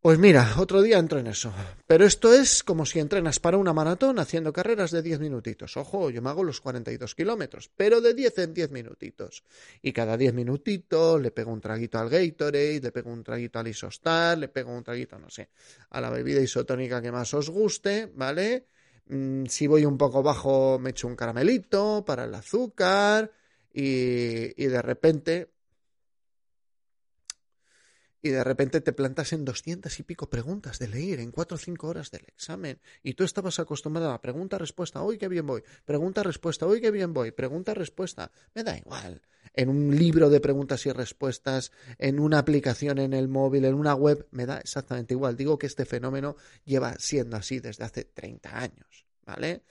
Pues 0.03 0.19
mira, 0.19 0.55
otro 0.57 0.81
día 0.81 0.97
entro 0.97 1.19
en 1.19 1.27
eso. 1.27 1.53
Pero 1.87 2.03
esto 2.03 2.33
es 2.33 2.61
como 2.61 2.85
si 2.85 2.99
entrenas 2.99 3.39
para 3.39 3.55
una 3.55 3.71
maratón 3.71 4.19
haciendo 4.19 4.51
carreras 4.51 4.91
de 4.91 5.01
10 5.01 5.21
minutitos. 5.21 5.77
Ojo, 5.77 6.09
yo 6.09 6.21
me 6.21 6.29
hago 6.29 6.43
los 6.43 6.59
42 6.59 7.15
kilómetros, 7.15 7.71
pero 7.77 8.01
de 8.01 8.13
10 8.13 8.37
en 8.39 8.53
10 8.53 8.69
minutitos. 8.71 9.45
Y 9.81 9.93
cada 9.93 10.17
10 10.17 10.33
minutitos 10.33 11.21
le 11.21 11.31
pego 11.31 11.53
un 11.53 11.61
traguito 11.61 11.99
al 11.99 12.09
Gatorade, 12.09 12.81
le 12.81 12.91
pego 12.91 13.13
un 13.13 13.23
traguito 13.23 13.59
al 13.59 13.67
Isostar, 13.69 14.37
le 14.37 14.49
pego 14.49 14.75
un 14.75 14.83
traguito, 14.83 15.17
no 15.17 15.29
sé, 15.29 15.51
a 15.91 16.01
la 16.01 16.09
bebida 16.09 16.41
isotónica 16.41 17.01
que 17.01 17.13
más 17.13 17.33
os 17.33 17.49
guste, 17.49 18.11
¿vale? 18.13 18.65
Mm, 19.05 19.45
si 19.45 19.67
voy 19.67 19.85
un 19.85 19.97
poco 19.97 20.21
bajo, 20.21 20.79
me 20.79 20.89
echo 20.89 21.07
un 21.07 21.15
caramelito 21.15 22.03
para 22.05 22.25
el 22.25 22.35
azúcar 22.35 23.31
y, 23.71 24.61
y 24.61 24.67
de 24.67 24.81
repente 24.81 25.53
y 28.23 28.29
de 28.29 28.43
repente 28.43 28.81
te 28.81 28.93
plantas 28.93 29.33
en 29.33 29.43
doscientas 29.43 29.99
y 29.99 30.03
pico 30.03 30.29
preguntas 30.29 30.79
de 30.79 30.87
leer 30.87 31.19
en 31.19 31.31
cuatro 31.31 31.55
o 31.55 31.59
cinco 31.59 31.89
horas 31.89 32.09
del 32.09 32.25
examen 32.25 32.79
y 33.03 33.13
tú 33.13 33.25
estabas 33.25 33.59
acostumbrado 33.59 34.11
a 34.11 34.21
pregunta 34.21 34.57
respuesta 34.57 35.03
uy 35.03 35.17
qué 35.17 35.27
bien 35.27 35.45
voy 35.45 35.61
pregunta 35.85 36.23
respuesta 36.23 36.65
uy 36.65 36.79
qué 36.79 36.89
bien 36.89 37.13
voy 37.13 37.31
pregunta 37.31 37.73
respuesta 37.73 38.31
me 38.55 38.63
da 38.63 38.77
igual. 38.77 39.21
En 39.55 39.69
un 39.69 39.95
libro 39.95 40.29
de 40.29 40.39
preguntas 40.39 40.85
y 40.85 40.91
respuestas 40.91 41.71
en 41.99 42.19
una 42.19 42.39
aplicación 42.39 42.97
en 42.97 43.13
el 43.13 43.27
móvil 43.27 43.65
en 43.65 43.75
una 43.75 43.93
web 43.93 44.25
me 44.31 44.47
da 44.47 44.57
exactamente 44.57 45.13
igual. 45.13 45.35
Digo 45.35 45.59
que 45.59 45.67
este 45.67 45.85
fenómeno 45.85 46.37
lleva 46.63 46.95
siendo 46.97 47.35
así 47.37 47.59
desde 47.59 47.83
hace 47.83 48.05
30 48.05 48.57
años 48.57 49.12
¿vale? 49.25 49.63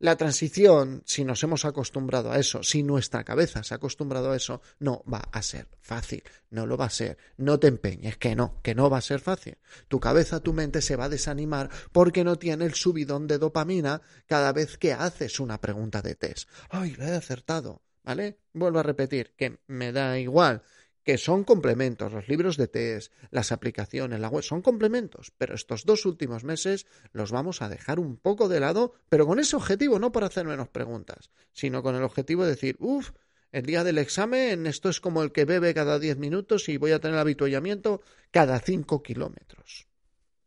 La 0.00 0.16
transición, 0.16 1.02
si 1.06 1.24
nos 1.24 1.42
hemos 1.44 1.64
acostumbrado 1.64 2.30
a 2.30 2.38
eso, 2.38 2.62
si 2.62 2.82
nuestra 2.82 3.24
cabeza 3.24 3.62
se 3.62 3.72
ha 3.72 3.76
acostumbrado 3.78 4.32
a 4.32 4.36
eso, 4.36 4.60
no 4.78 5.02
va 5.10 5.22
a 5.32 5.40
ser 5.40 5.68
fácil, 5.80 6.22
no 6.50 6.66
lo 6.66 6.76
va 6.76 6.86
a 6.86 6.90
ser. 6.90 7.16
No 7.38 7.58
te 7.58 7.68
empeñes, 7.68 8.18
que 8.18 8.36
no, 8.36 8.60
que 8.62 8.74
no 8.74 8.90
va 8.90 8.98
a 8.98 9.02
ser 9.02 9.20
fácil. 9.20 9.56
Tu 9.88 10.00
cabeza, 10.00 10.40
tu 10.40 10.52
mente 10.52 10.82
se 10.82 10.96
va 10.96 11.04
a 11.04 11.08
desanimar 11.08 11.70
porque 11.92 12.22
no 12.22 12.36
tiene 12.36 12.66
el 12.66 12.74
subidón 12.74 13.26
de 13.26 13.38
dopamina 13.38 14.02
cada 14.26 14.52
vez 14.52 14.76
que 14.76 14.92
haces 14.92 15.40
una 15.40 15.60
pregunta 15.60 16.02
de 16.02 16.16
test. 16.16 16.50
¡Ay, 16.68 16.94
la 16.96 17.08
he 17.08 17.16
acertado! 17.16 17.82
¿Vale? 18.02 18.40
Vuelvo 18.52 18.80
a 18.80 18.82
repetir 18.82 19.32
que 19.38 19.60
me 19.66 19.90
da 19.90 20.18
igual 20.18 20.62
que 21.04 21.18
son 21.18 21.44
complementos, 21.44 22.12
los 22.12 22.28
libros 22.28 22.56
de 22.56 22.66
test, 22.66 23.12
las 23.30 23.52
aplicaciones, 23.52 24.18
la 24.18 24.28
web, 24.28 24.42
son 24.42 24.62
complementos, 24.62 25.32
pero 25.36 25.54
estos 25.54 25.84
dos 25.84 26.06
últimos 26.06 26.44
meses 26.44 26.86
los 27.12 27.30
vamos 27.30 27.62
a 27.62 27.68
dejar 27.68 28.00
un 28.00 28.16
poco 28.16 28.48
de 28.48 28.60
lado, 28.60 28.94
pero 29.08 29.26
con 29.26 29.38
ese 29.38 29.54
objetivo, 29.54 29.98
no 29.98 30.12
por 30.12 30.24
hacer 30.24 30.46
menos 30.46 30.68
preguntas, 30.68 31.30
sino 31.52 31.82
con 31.82 31.94
el 31.94 32.02
objetivo 32.02 32.44
de 32.44 32.50
decir, 32.50 32.76
uff, 32.80 33.10
el 33.52 33.66
día 33.66 33.84
del 33.84 33.98
examen 33.98 34.66
esto 34.66 34.88
es 34.88 35.00
como 35.00 35.22
el 35.22 35.30
que 35.30 35.44
bebe 35.44 35.74
cada 35.74 36.00
10 36.00 36.16
minutos 36.16 36.68
y 36.68 36.76
voy 36.76 36.90
a 36.90 36.98
tener 36.98 37.18
habituallamiento 37.18 38.02
cada 38.32 38.58
5 38.58 39.00
kilómetros. 39.02 39.86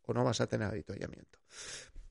O 0.02 0.12
no 0.12 0.24
vas 0.24 0.42
a 0.42 0.46
tener 0.46 0.68
habituallamiento. 0.68 1.38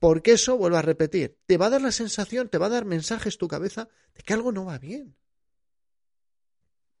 Porque 0.00 0.32
eso, 0.32 0.56
vuelvo 0.56 0.76
a 0.76 0.82
repetir, 0.82 1.38
te 1.46 1.56
va 1.56 1.66
a 1.66 1.70
dar 1.70 1.82
la 1.82 1.92
sensación, 1.92 2.48
te 2.48 2.58
va 2.58 2.66
a 2.66 2.70
dar 2.70 2.84
mensajes 2.84 3.38
tu 3.38 3.46
cabeza 3.46 3.88
de 4.14 4.22
que 4.22 4.32
algo 4.32 4.50
no 4.50 4.64
va 4.64 4.78
bien. 4.78 5.14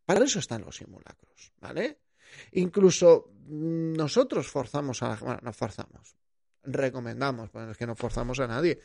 Para 0.08 0.24
eso 0.24 0.38
están 0.38 0.62
los 0.62 0.74
simulacros, 0.74 1.52
¿vale? 1.60 1.98
Incluso 2.52 3.30
mm, 3.46 3.92
nosotros 3.92 4.48
forzamos 4.48 5.02
a. 5.02 5.16
Bueno, 5.16 5.40
no 5.42 5.52
forzamos, 5.52 6.16
recomendamos, 6.62 7.50
porque 7.50 7.72
es 7.72 7.76
que 7.76 7.86
no 7.86 7.94
forzamos 7.94 8.40
a 8.40 8.46
nadie, 8.46 8.80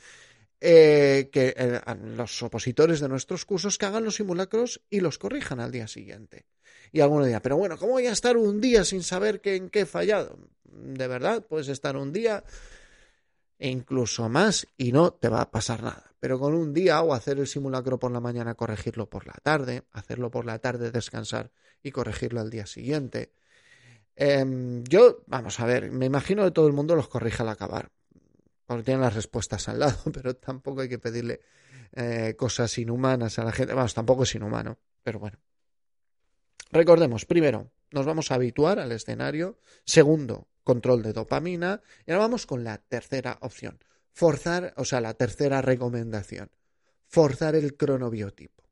eh, 0.59 1.29
que 1.31 1.53
eh, 1.55 1.79
los 2.17 2.43
opositores 2.43 2.99
de 2.99 3.07
nuestros 3.07 3.45
cursos 3.45 3.77
que 3.77 3.85
hagan 3.85 4.03
los 4.03 4.15
simulacros 4.15 4.81
y 4.89 4.99
los 4.99 5.17
corrijan 5.17 5.61
al 5.61 5.71
día 5.71 5.87
siguiente. 5.87 6.45
Y 6.91 6.99
alguno 6.99 7.23
dirá, 7.23 7.39
pero 7.39 7.55
bueno, 7.55 7.77
¿cómo 7.77 7.93
voy 7.93 8.07
a 8.07 8.11
estar 8.11 8.35
un 8.35 8.59
día 8.59 8.83
sin 8.83 9.01
saber 9.01 9.39
que, 9.39 9.55
en 9.55 9.69
qué 9.69 9.81
he 9.81 9.85
fallado? 9.85 10.37
De 10.65 11.07
verdad, 11.07 11.45
puedes 11.47 11.69
estar 11.69 11.95
un 11.95 12.11
día 12.11 12.43
e 13.63 13.69
incluso 13.69 14.27
más 14.27 14.67
y 14.75 14.91
no 14.91 15.13
te 15.13 15.29
va 15.29 15.39
a 15.39 15.49
pasar 15.49 15.83
nada. 15.83 16.11
Pero 16.19 16.37
con 16.37 16.53
un 16.53 16.73
día 16.73 17.01
o 17.01 17.13
hacer 17.13 17.39
el 17.39 17.47
simulacro 17.47 17.97
por 17.97 18.11
la 18.11 18.19
mañana, 18.19 18.55
corregirlo 18.55 19.09
por 19.09 19.25
la 19.25 19.35
tarde, 19.41 19.83
hacerlo 19.93 20.29
por 20.29 20.45
la 20.45 20.59
tarde, 20.59 20.91
descansar 20.91 21.49
y 21.81 21.91
corregirlo 21.91 22.41
al 22.41 22.49
día 22.49 22.65
siguiente. 22.65 23.31
Em, 24.17 24.83
yo, 24.83 25.23
vamos 25.27 25.61
a 25.61 25.65
ver, 25.65 25.91
me 25.91 26.05
imagino 26.05 26.43
que 26.43 26.51
todo 26.51 26.67
el 26.67 26.73
mundo 26.73 26.93
los 26.93 27.07
corrija 27.07 27.43
al 27.43 27.49
acabar, 27.49 27.89
porque 28.65 28.83
tienen 28.83 28.99
las 28.99 29.15
respuestas 29.15 29.69
al 29.69 29.79
lado, 29.79 29.97
pero 30.13 30.35
tampoco 30.35 30.81
hay 30.81 30.89
que 30.89 30.99
pedirle 30.99 31.39
eh, 31.93 32.35
cosas 32.37 32.77
inhumanas 32.77 33.39
a 33.39 33.45
la 33.45 33.53
gente. 33.53 33.73
Vamos, 33.73 33.93
tampoco 33.93 34.23
es 34.23 34.35
inhumano, 34.35 34.77
pero 35.03 35.19
bueno. 35.19 35.39
Recordemos, 36.69 37.23
primero, 37.23 37.71
nos 37.91 38.05
vamos 38.05 38.29
a 38.29 38.35
habituar 38.35 38.79
al 38.79 38.91
escenario. 38.91 39.57
Segundo, 39.85 40.49
control 40.63 41.03
de 41.03 41.13
dopamina. 41.13 41.81
Y 42.05 42.11
ahora 42.11 42.25
vamos 42.25 42.45
con 42.45 42.63
la 42.63 42.77
tercera 42.77 43.37
opción. 43.41 43.79
Forzar, 44.11 44.73
o 44.77 44.85
sea, 44.85 45.01
la 45.01 45.13
tercera 45.13 45.61
recomendación. 45.61 46.51
Forzar 47.07 47.55
el 47.55 47.75
cronobiotipo. 47.75 48.63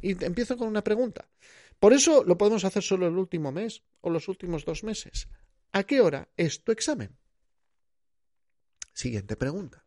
Y 0.00 0.24
empiezo 0.24 0.56
con 0.56 0.68
una 0.68 0.82
pregunta. 0.82 1.28
Por 1.78 1.92
eso 1.92 2.24
lo 2.24 2.36
podemos 2.36 2.64
hacer 2.64 2.82
solo 2.82 3.06
el 3.06 3.16
último 3.16 3.52
mes 3.52 3.82
o 4.00 4.10
los 4.10 4.28
últimos 4.28 4.64
dos 4.64 4.84
meses. 4.84 5.28
¿A 5.72 5.84
qué 5.84 6.00
hora 6.00 6.28
es 6.36 6.62
tu 6.62 6.72
examen? 6.72 7.16
Siguiente 8.92 9.36
pregunta. 9.36 9.84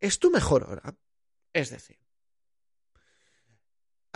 ¿Es 0.00 0.18
tu 0.18 0.30
mejor 0.30 0.64
hora? 0.64 0.96
Es 1.52 1.70
decir, 1.70 1.98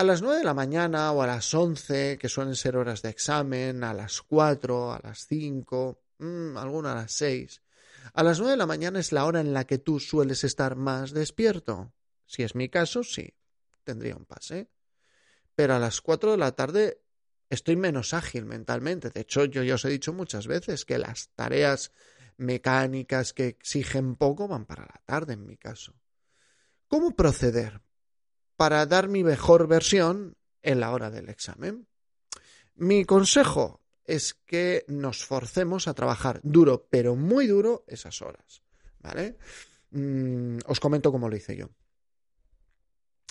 a 0.00 0.02
las 0.02 0.22
9 0.22 0.38
de 0.38 0.44
la 0.44 0.54
mañana 0.54 1.12
o 1.12 1.20
a 1.20 1.26
las 1.26 1.52
11, 1.52 2.16
que 2.16 2.30
suelen 2.30 2.56
ser 2.56 2.74
horas 2.74 3.02
de 3.02 3.10
examen, 3.10 3.84
a 3.84 3.92
las 3.92 4.22
4, 4.22 4.94
a 4.94 5.00
las 5.02 5.26
5, 5.26 6.02
mmm, 6.16 6.56
alguna 6.56 6.92
a 6.92 6.94
las 6.94 7.12
6. 7.12 7.60
A 8.14 8.22
las 8.22 8.38
9 8.38 8.52
de 8.52 8.56
la 8.56 8.64
mañana 8.64 8.98
es 8.98 9.12
la 9.12 9.26
hora 9.26 9.40
en 9.40 9.52
la 9.52 9.66
que 9.66 9.76
tú 9.76 10.00
sueles 10.00 10.42
estar 10.42 10.74
más 10.74 11.10
despierto. 11.10 11.92
Si 12.24 12.42
es 12.42 12.54
mi 12.54 12.70
caso, 12.70 13.04
sí, 13.04 13.34
tendría 13.84 14.16
un 14.16 14.24
pase. 14.24 14.70
Pero 15.54 15.74
a 15.74 15.78
las 15.78 16.00
4 16.00 16.30
de 16.30 16.38
la 16.38 16.52
tarde 16.52 17.02
estoy 17.50 17.76
menos 17.76 18.14
ágil 18.14 18.46
mentalmente. 18.46 19.10
De 19.10 19.20
hecho, 19.20 19.44
yo 19.44 19.62
ya 19.62 19.74
os 19.74 19.84
he 19.84 19.90
dicho 19.90 20.14
muchas 20.14 20.46
veces 20.46 20.86
que 20.86 20.96
las 20.96 21.28
tareas 21.34 21.92
mecánicas 22.38 23.34
que 23.34 23.48
exigen 23.48 24.16
poco 24.16 24.48
van 24.48 24.64
para 24.64 24.84
la 24.84 25.02
tarde 25.04 25.34
en 25.34 25.44
mi 25.44 25.58
caso. 25.58 25.92
¿Cómo 26.88 27.14
proceder? 27.14 27.82
Para 28.60 28.84
dar 28.84 29.08
mi 29.08 29.24
mejor 29.24 29.68
versión 29.68 30.36
en 30.60 30.80
la 30.80 30.90
hora 30.90 31.10
del 31.10 31.30
examen. 31.30 31.86
Mi 32.74 33.06
consejo 33.06 33.80
es 34.04 34.34
que 34.34 34.84
nos 34.86 35.24
forcemos 35.24 35.88
a 35.88 35.94
trabajar 35.94 36.40
duro, 36.42 36.86
pero 36.90 37.16
muy 37.16 37.46
duro, 37.46 37.84
esas 37.86 38.20
horas. 38.20 38.62
¿Vale? 38.98 39.38
Mm, 39.92 40.58
os 40.66 40.78
comento 40.78 41.10
cómo 41.10 41.30
lo 41.30 41.36
hice 41.36 41.56
yo. 41.56 41.70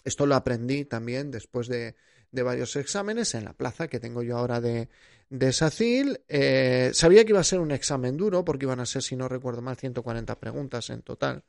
Esto 0.03 0.25
lo 0.25 0.33
aprendí 0.33 0.86
también 0.86 1.29
después 1.29 1.67
de, 1.67 1.95
varios 2.31 2.75
exámenes 2.75 3.36
en 3.36 3.45
la 3.45 3.53
plaza 3.53 3.88
que 3.88 4.00
tengo 4.00 4.24
yo 4.24 4.36
ahora 4.36 4.59
de, 4.59 4.89
de 5.29 5.53
SACIL. 5.53 6.21
Eh, 6.27 6.89
sabía 6.95 7.24
que 7.24 7.33
iba 7.33 7.39
a 7.39 7.43
ser 7.43 7.59
un 7.59 7.69
examen 7.69 8.17
duro 8.17 8.43
porque 8.43 8.65
iban 8.65 8.79
a 8.79 8.88
ser, 8.88 9.03
si 9.03 9.15
no 9.15 9.29
recuerdo 9.29 9.62
mal, 9.62 9.77
140 9.77 10.39
preguntas 10.39 10.89
en 10.89 11.03
total. 11.03 11.43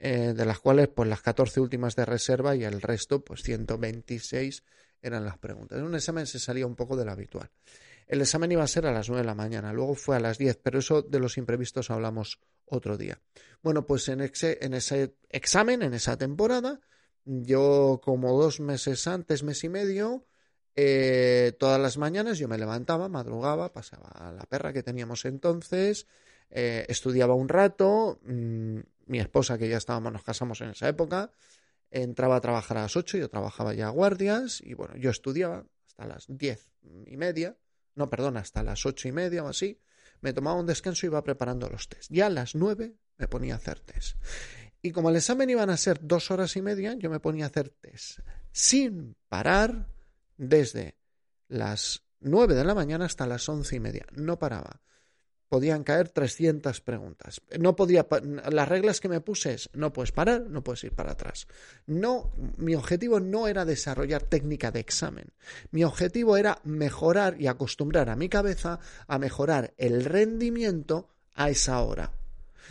Eh, 0.00 0.32
de 0.32 0.44
las 0.44 0.60
cuales 0.60 0.88
pues 0.88 1.08
las 1.08 1.22
14 1.22 1.60
últimas 1.60 1.96
de 1.96 2.04
reserva 2.04 2.54
y 2.54 2.62
el 2.62 2.80
resto, 2.80 3.24
pues 3.24 3.42
126 3.42 4.62
eran 5.02 5.24
las 5.24 5.38
preguntas. 5.38 5.78
En 5.78 5.84
un 5.84 5.94
examen 5.96 6.26
se 6.26 6.38
salía 6.38 6.66
un 6.66 6.76
poco 6.76 6.96
de 6.96 7.04
lo 7.04 7.10
habitual. 7.10 7.50
El 8.06 8.20
examen 8.20 8.52
iba 8.52 8.62
a 8.62 8.68
ser 8.68 8.86
a 8.86 8.92
las 8.92 9.08
9 9.08 9.22
de 9.22 9.26
la 9.26 9.34
mañana, 9.34 9.72
luego 9.72 9.94
fue 9.94 10.16
a 10.16 10.20
las 10.20 10.38
10, 10.38 10.60
pero 10.62 10.78
eso 10.78 11.02
de 11.02 11.18
los 11.18 11.36
imprevistos 11.36 11.90
hablamos 11.90 12.40
otro 12.64 12.96
día. 12.96 13.20
Bueno, 13.62 13.86
pues 13.86 14.08
en, 14.08 14.20
en 14.20 14.74
ese 14.74 15.14
examen, 15.28 15.82
en 15.82 15.94
esa 15.94 16.16
temporada, 16.16 16.80
yo 17.24 18.00
como 18.02 18.40
dos 18.40 18.60
meses 18.60 19.06
antes, 19.06 19.42
mes 19.42 19.62
y 19.64 19.68
medio, 19.68 20.24
eh, 20.76 21.52
todas 21.58 21.80
las 21.80 21.98
mañanas 21.98 22.38
yo 22.38 22.48
me 22.48 22.56
levantaba, 22.56 23.08
madrugaba, 23.08 23.72
pasaba 23.72 24.08
a 24.10 24.32
la 24.32 24.44
perra 24.44 24.72
que 24.72 24.82
teníamos 24.82 25.24
entonces, 25.24 26.06
eh, 26.50 26.86
estudiaba 26.88 27.34
un 27.34 27.48
rato, 27.48 28.20
mm, 28.22 28.78
mi 29.08 29.20
esposa, 29.20 29.58
que 29.58 29.68
ya 29.68 29.76
estábamos, 29.76 30.12
nos 30.12 30.22
casamos 30.22 30.60
en 30.60 30.70
esa 30.70 30.88
época, 30.88 31.32
entraba 31.90 32.36
a 32.36 32.40
trabajar 32.40 32.78
a 32.78 32.82
las 32.82 32.96
8, 32.96 33.18
yo 33.18 33.28
trabajaba 33.28 33.74
ya 33.74 33.88
a 33.88 33.90
guardias 33.90 34.60
y 34.60 34.74
bueno, 34.74 34.96
yo 34.96 35.10
estudiaba 35.10 35.66
hasta 35.86 36.06
las 36.06 36.26
diez 36.28 36.68
y 37.06 37.16
media, 37.16 37.56
no, 37.94 38.08
perdón, 38.08 38.36
hasta 38.36 38.62
las 38.62 38.86
ocho 38.86 39.08
y 39.08 39.12
media 39.12 39.42
o 39.42 39.48
así, 39.48 39.80
me 40.20 40.32
tomaba 40.32 40.58
un 40.58 40.66
descanso 40.66 41.06
y 41.06 41.08
iba 41.08 41.22
preparando 41.22 41.68
los 41.68 41.88
test. 41.88 42.10
Ya 42.10 42.26
a 42.26 42.30
las 42.30 42.54
nueve 42.54 42.96
me 43.16 43.28
ponía 43.28 43.54
a 43.54 43.56
hacer 43.56 43.80
test. 43.80 44.16
Y 44.80 44.92
como 44.92 45.10
el 45.10 45.16
examen 45.16 45.50
iban 45.50 45.70
a 45.70 45.76
ser 45.76 45.98
dos 46.02 46.30
horas 46.30 46.56
y 46.56 46.62
media, 46.62 46.94
yo 46.94 47.10
me 47.10 47.20
ponía 47.20 47.44
a 47.44 47.48
hacer 47.48 47.70
test 47.70 48.20
sin 48.52 49.16
parar 49.28 49.88
desde 50.36 50.96
las 51.48 52.04
nueve 52.20 52.54
de 52.54 52.64
la 52.64 52.74
mañana 52.74 53.04
hasta 53.04 53.26
las 53.26 53.48
once 53.48 53.76
y 53.76 53.80
media. 53.80 54.06
No 54.12 54.38
paraba 54.38 54.82
podían 55.48 55.84
caer 55.84 56.08
300 56.08 56.80
preguntas. 56.80 57.40
No 57.58 57.74
podía, 57.76 58.06
las 58.50 58.68
reglas 58.68 59.00
que 59.00 59.08
me 59.08 59.20
puse 59.20 59.54
es, 59.54 59.70
no 59.72 59.92
puedes 59.92 60.12
parar, 60.12 60.42
no 60.48 60.62
puedes 60.62 60.84
ir 60.84 60.92
para 60.92 61.12
atrás. 61.12 61.46
No, 61.86 62.32
mi 62.56 62.74
objetivo 62.74 63.20
no 63.20 63.48
era 63.48 63.64
desarrollar 63.64 64.22
técnica 64.22 64.70
de 64.70 64.80
examen. 64.80 65.32
Mi 65.70 65.84
objetivo 65.84 66.36
era 66.36 66.60
mejorar 66.64 67.40
y 67.40 67.46
acostumbrar 67.46 68.10
a 68.10 68.16
mi 68.16 68.28
cabeza 68.28 68.80
a 69.06 69.18
mejorar 69.18 69.74
el 69.78 70.04
rendimiento 70.04 71.08
a 71.34 71.50
esa 71.50 71.80
hora. 71.82 72.12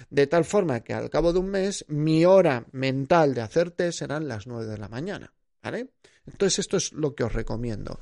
De 0.09 0.27
tal 0.27 0.45
forma 0.45 0.81
que 0.81 0.93
al 0.93 1.09
cabo 1.09 1.33
de 1.33 1.39
un 1.39 1.49
mes, 1.49 1.85
mi 1.87 2.25
hora 2.25 2.65
mental 2.71 3.33
de 3.33 3.41
hacer 3.41 3.71
test 3.71 3.99
serán 3.99 4.27
las 4.27 4.45
9 4.45 4.67
de 4.67 4.77
la 4.77 4.87
mañana. 4.87 5.33
¿Vale? 5.63 5.89
Entonces, 6.27 6.59
esto 6.59 6.77
es 6.77 6.93
lo 6.93 7.15
que 7.15 7.23
os 7.23 7.33
recomiendo. 7.33 7.99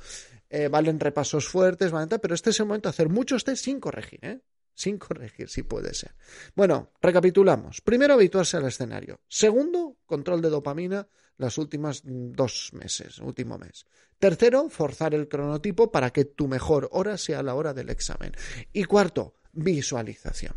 Eh, 0.50 0.68
valen 0.68 1.00
repasos 1.00 1.48
fuertes, 1.48 1.90
¿vale? 1.90 2.18
pero 2.18 2.34
este 2.34 2.50
es 2.50 2.60
el 2.60 2.66
momento 2.66 2.88
de 2.88 2.90
hacer 2.90 3.08
muchos 3.08 3.44
test 3.44 3.64
sin 3.64 3.80
corregir, 3.80 4.20
¿eh? 4.22 4.40
Sin 4.76 4.98
corregir 4.98 5.48
si 5.48 5.62
puede 5.62 5.94
ser. 5.94 6.14
Bueno, 6.54 6.92
recapitulamos. 7.00 7.80
Primero, 7.80 8.14
habituarse 8.14 8.58
al 8.58 8.66
escenario. 8.66 9.20
Segundo, 9.26 9.96
control 10.04 10.42
de 10.42 10.50
dopamina 10.50 11.08
las 11.38 11.58
últimas 11.58 12.02
dos 12.04 12.70
meses, 12.74 13.18
último 13.18 13.58
mes. 13.58 13.86
Tercero, 14.18 14.68
forzar 14.70 15.14
el 15.14 15.28
cronotipo 15.28 15.90
para 15.90 16.10
que 16.10 16.26
tu 16.26 16.46
mejor 16.46 16.88
hora 16.92 17.16
sea 17.16 17.42
la 17.42 17.54
hora 17.54 17.74
del 17.74 17.90
examen. 17.90 18.32
Y 18.72 18.84
cuarto, 18.84 19.34
visualización. 19.52 20.54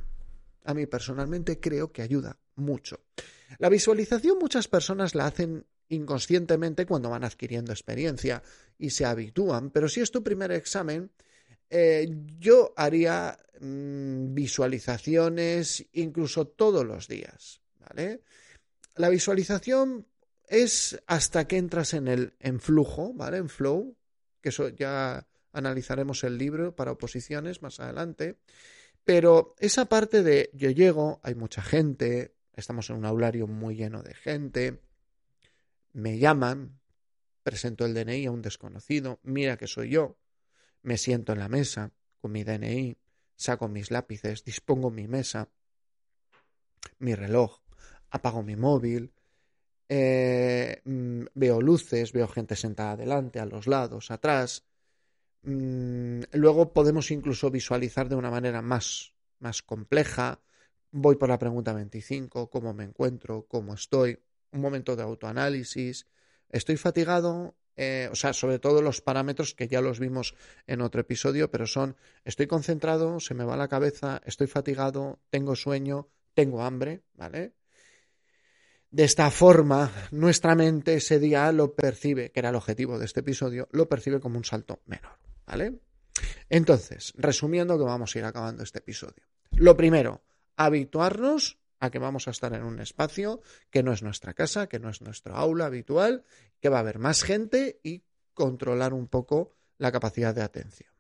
A 0.66 0.74
mí 0.74 0.86
personalmente 0.86 1.60
creo 1.60 1.92
que 1.92 2.02
ayuda 2.02 2.38
mucho. 2.56 3.00
La 3.58 3.70
visualización 3.70 4.38
muchas 4.38 4.68
personas 4.68 5.16
la 5.16 5.26
hacen 5.26 5.66
inconscientemente 5.88 6.86
cuando 6.86 7.10
van 7.10 7.24
adquiriendo 7.24 7.72
experiencia 7.72 8.44
y 8.78 8.92
se 8.92 9.06
habitúan, 9.06 9.72
pero 9.72 9.90
si 9.90 10.02
es 10.02 10.12
tu 10.12 10.24
primer 10.24 10.52
examen, 10.52 11.10
eh, 11.70 12.10
yo 12.40 12.74
haría 12.76 13.38
mm, 13.60 14.34
visualizaciones 14.34 15.86
incluso 15.94 16.48
todos 16.48 16.86
los 16.86 17.08
días, 17.08 17.62
¿vale? 17.80 18.22
La 18.96 19.10
visualización 19.10 20.08
es 20.48 21.00
hasta 21.06 21.48
que 21.48 21.58
entras 21.58 21.94
en 21.94 22.08
el 22.08 22.34
en 22.40 22.60
flujo, 22.60 23.14
¿vale? 23.14 23.38
En 23.38 23.50
flow, 23.50 23.96
que 24.42 24.50
eso 24.50 24.70
ya 24.70 25.28
analizaremos 25.52 26.24
el 26.24 26.38
libro 26.38 26.76
para 26.76 26.92
oposiciones 26.92 27.62
más 27.62 27.80
adelante. 27.80 28.38
Pero 29.04 29.56
esa 29.60 29.86
parte 29.86 30.24
de 30.24 30.50
yo 30.54 30.70
llego, 30.70 31.20
hay 31.24 31.36
mucha 31.36 31.62
gente, 31.62 32.36
estamos 32.54 32.90
en 32.90 32.98
un 32.98 33.06
aulario 33.06 33.48
muy 33.48 33.76
lleno 33.76 34.04
de 34.04 34.14
gente, 34.14 34.82
me 35.94 36.20
llaman, 36.20 36.80
presento 37.44 37.86
el 37.86 37.94
DNI 37.94 38.26
a 38.28 38.32
un 38.32 38.42
desconocido, 38.42 39.20
mira 39.24 39.58
que 39.58 39.68
soy 39.68 39.90
yo, 39.90 40.18
me 40.84 40.98
siento 40.98 41.34
en 41.34 41.40
la 41.40 41.50
mesa 41.50 41.92
con 42.22 42.32
mi 42.32 42.44
DNI, 42.44 42.98
saco 43.36 43.68
mis 43.68 43.92
lápices, 43.92 44.44
dispongo 44.44 44.92
mi 44.92 45.08
mesa, 45.08 45.50
mi 47.00 47.16
reloj, 47.16 47.60
apago 48.10 48.44
mi 48.44 48.56
móvil, 48.56 49.14
eh, 49.88 50.82
mm, 50.86 51.26
veo 51.34 51.62
luces, 51.62 52.14
veo 52.14 52.28
gente 52.28 52.56
sentada 52.56 52.92
adelante, 52.92 53.40
a 53.40 53.46
los 53.46 53.68
lados, 53.68 54.12
atrás. 54.12 54.66
Mm, 55.44 56.22
luego 56.34 56.74
podemos 56.74 57.12
incluso 57.12 57.50
visualizar 57.50 58.10
de 58.10 58.16
una 58.16 58.30
manera 58.30 58.62
más, 58.62 59.14
más 59.40 59.64
compleja. 59.64 60.42
Voy 60.92 61.16
por 61.16 61.30
la 61.30 61.40
pregunta 61.40 61.74
25, 61.74 62.50
cómo 62.50 62.74
me 62.74 62.84
encuentro, 62.84 63.46
cómo 63.48 63.74
estoy, 63.74 64.20
un 64.52 64.62
momento 64.62 64.96
de 64.96 65.04
autoanálisis. 65.04 66.08
Estoy 66.50 66.78
fatigado, 66.78 67.56
eh, 67.82 68.10
o 68.12 68.16
sea, 68.16 68.34
sobre 68.34 68.60
todo 68.60 68.82
los 68.82 69.00
parámetros 69.00 69.56
que 69.56 69.70
ya 69.70 69.80
los 69.80 70.02
vimos 70.02 70.36
en 70.68 70.82
otro 70.82 71.00
episodio, 71.00 71.50
pero 71.50 71.66
son 71.66 71.96
estoy 72.26 72.46
concentrado, 72.46 73.22
se 73.22 73.34
me 73.34 73.46
va 73.46 73.56
la 73.56 73.70
cabeza, 73.70 74.22
estoy 74.26 74.48
fatigado, 74.48 75.22
tengo 75.30 75.56
sueño, 75.56 76.10
tengo 76.34 76.62
hambre, 76.62 77.04
¿vale? 77.14 77.54
De 78.92 79.06
esta 79.06 79.32
forma, 79.32 79.90
nuestra 80.12 80.56
mente 80.56 80.96
ese 80.96 81.20
día 81.20 81.50
lo 81.54 81.74
percibe, 81.74 82.32
que 82.32 82.42
era 82.42 82.50
el 82.50 82.56
objetivo 82.56 83.00
de 83.00 83.06
este 83.06 83.22
episodio, 83.22 83.70
lo 83.72 83.88
percibe 83.88 84.20
como 84.20 84.38
un 84.38 84.44
salto 84.44 84.82
menor, 84.86 85.18
¿vale? 85.48 85.80
Entonces, 86.50 87.14
resumiendo 87.16 87.78
que 87.78 87.86
vamos 87.86 88.14
a 88.14 88.20
ir 88.20 88.26
acabando 88.26 88.64
este 88.64 88.80
episodio. 88.80 89.24
Lo 89.52 89.78
primero, 89.78 90.22
habituarnos 90.58 91.59
a 91.80 91.90
que 91.90 92.00
vamos 92.00 92.28
a 92.28 92.32
estar 92.32 92.54
en 92.54 92.64
un 92.64 92.80
espacio 92.80 93.42
que 93.70 93.84
no 93.84 93.94
es 93.94 94.04
nuestra 94.04 94.34
casa, 94.34 94.68
que 94.68 94.80
no 94.80 94.90
es 94.90 95.02
nuestro 95.02 95.36
aula 95.36 95.66
habitual, 95.66 96.24
que 96.60 96.70
va 96.70 96.78
a 96.78 96.82
haber 96.82 97.00
más 97.00 97.24
gente 97.24 97.80
y 97.84 98.04
controlar 98.34 98.94
un 98.94 99.08
poco 99.08 99.56
la 99.78 99.92
capacidad 99.92 100.36
de 100.36 100.42
atención. 100.42 100.92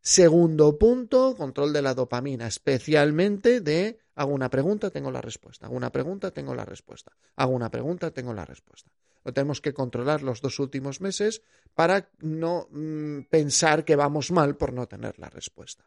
Segundo 0.00 0.78
punto, 0.78 1.34
control 1.36 1.72
de 1.72 1.82
la 1.82 1.94
dopamina, 1.94 2.46
especialmente 2.46 3.60
de 3.60 3.98
hago 4.14 4.32
una 4.32 4.48
pregunta, 4.50 4.90
tengo 4.90 5.10
la 5.10 5.20
respuesta, 5.20 5.66
hago 5.66 5.76
una 5.76 5.90
pregunta, 5.90 6.30
tengo 6.30 6.54
la 6.54 6.64
respuesta, 6.64 7.12
hago 7.34 7.52
una 7.52 7.70
pregunta, 7.70 8.12
tengo 8.12 8.32
la 8.32 8.44
respuesta. 8.44 8.90
Lo 9.24 9.32
tenemos 9.32 9.60
que 9.60 9.74
controlar 9.74 10.22
los 10.22 10.40
dos 10.40 10.60
últimos 10.60 11.00
meses 11.00 11.42
para 11.74 12.08
no 12.20 12.68
mm, 12.70 13.22
pensar 13.22 13.84
que 13.84 13.96
vamos 13.96 14.30
mal 14.30 14.56
por 14.56 14.72
no 14.72 14.86
tener 14.86 15.18
la 15.18 15.28
respuesta. 15.28 15.84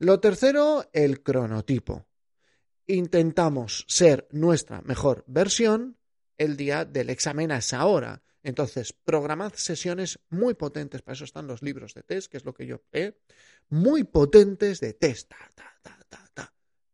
Lo 0.00 0.18
tercero, 0.18 0.88
el 0.92 1.22
cronotipo. 1.22 2.07
Intentamos 2.90 3.84
ser 3.86 4.26
nuestra 4.30 4.80
mejor 4.80 5.22
versión 5.26 5.98
el 6.38 6.56
día 6.56 6.86
del 6.86 7.10
examen 7.10 7.52
a 7.52 7.58
esa 7.58 7.84
hora. 7.84 8.22
Entonces, 8.42 8.94
programad 8.94 9.52
sesiones 9.52 10.18
muy 10.30 10.54
potentes, 10.54 11.02
para 11.02 11.12
eso 11.12 11.24
están 11.24 11.46
los 11.46 11.60
libros 11.60 11.92
de 11.92 12.02
test, 12.02 12.30
que 12.30 12.38
es 12.38 12.46
lo 12.46 12.54
que 12.54 12.66
yo 12.66 12.80
he, 12.92 13.18
muy 13.68 14.04
potentes 14.04 14.80
de 14.80 14.94
test. 14.94 15.30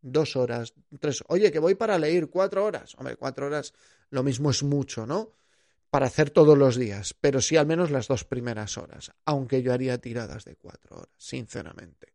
Dos 0.00 0.34
horas, 0.34 0.74
tres. 0.98 1.22
Oye, 1.28 1.52
que 1.52 1.60
voy 1.60 1.76
para 1.76 1.96
leer 1.96 2.28
cuatro 2.28 2.64
horas. 2.64 2.96
Hombre, 2.98 3.14
cuatro 3.14 3.46
horas 3.46 3.72
lo 4.10 4.24
mismo 4.24 4.50
es 4.50 4.64
mucho, 4.64 5.06
¿no? 5.06 5.30
Para 5.90 6.06
hacer 6.06 6.30
todos 6.30 6.58
los 6.58 6.74
días, 6.74 7.14
pero 7.20 7.40
sí 7.40 7.56
al 7.56 7.66
menos 7.66 7.92
las 7.92 8.08
dos 8.08 8.24
primeras 8.24 8.76
horas, 8.78 9.12
aunque 9.24 9.62
yo 9.62 9.72
haría 9.72 9.98
tiradas 9.98 10.44
de 10.44 10.56
cuatro 10.56 10.96
horas, 10.96 11.14
sinceramente. 11.16 12.14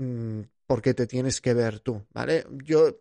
Mm, 0.00 0.44
porque 0.66 0.94
te 0.94 1.06
tienes 1.06 1.42
que 1.42 1.52
ver 1.52 1.80
tú, 1.80 2.06
¿vale? 2.10 2.46
Yo 2.64 3.00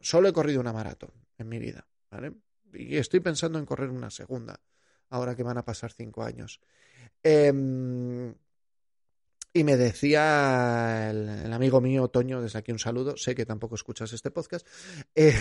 solo 0.00 0.28
he 0.28 0.32
corrido 0.32 0.60
una 0.60 0.72
maratón 0.72 1.10
en 1.36 1.48
mi 1.48 1.58
vida, 1.58 1.84
¿vale? 2.10 2.32
y 2.72 2.96
estoy 2.96 3.18
pensando 3.18 3.58
en 3.58 3.66
correr 3.66 3.90
una 3.90 4.10
segunda, 4.10 4.60
ahora 5.08 5.34
que 5.34 5.42
van 5.42 5.58
a 5.58 5.64
pasar 5.64 5.92
cinco 5.92 6.22
años. 6.22 6.60
Em, 7.24 8.32
y 9.52 9.64
me 9.64 9.76
decía 9.76 11.10
el, 11.10 11.52
amigo 11.52 11.80
mío, 11.80 12.06
Toño, 12.06 12.40
desde 12.40 12.60
aquí 12.60 12.70
un 12.70 12.78
saludo, 12.78 13.16
sé 13.16 13.34
que 13.34 13.44
tampoco 13.44 13.74
escuchas 13.74 14.12
este 14.12 14.30
podcast, 14.30 14.64
eh, 15.12 15.34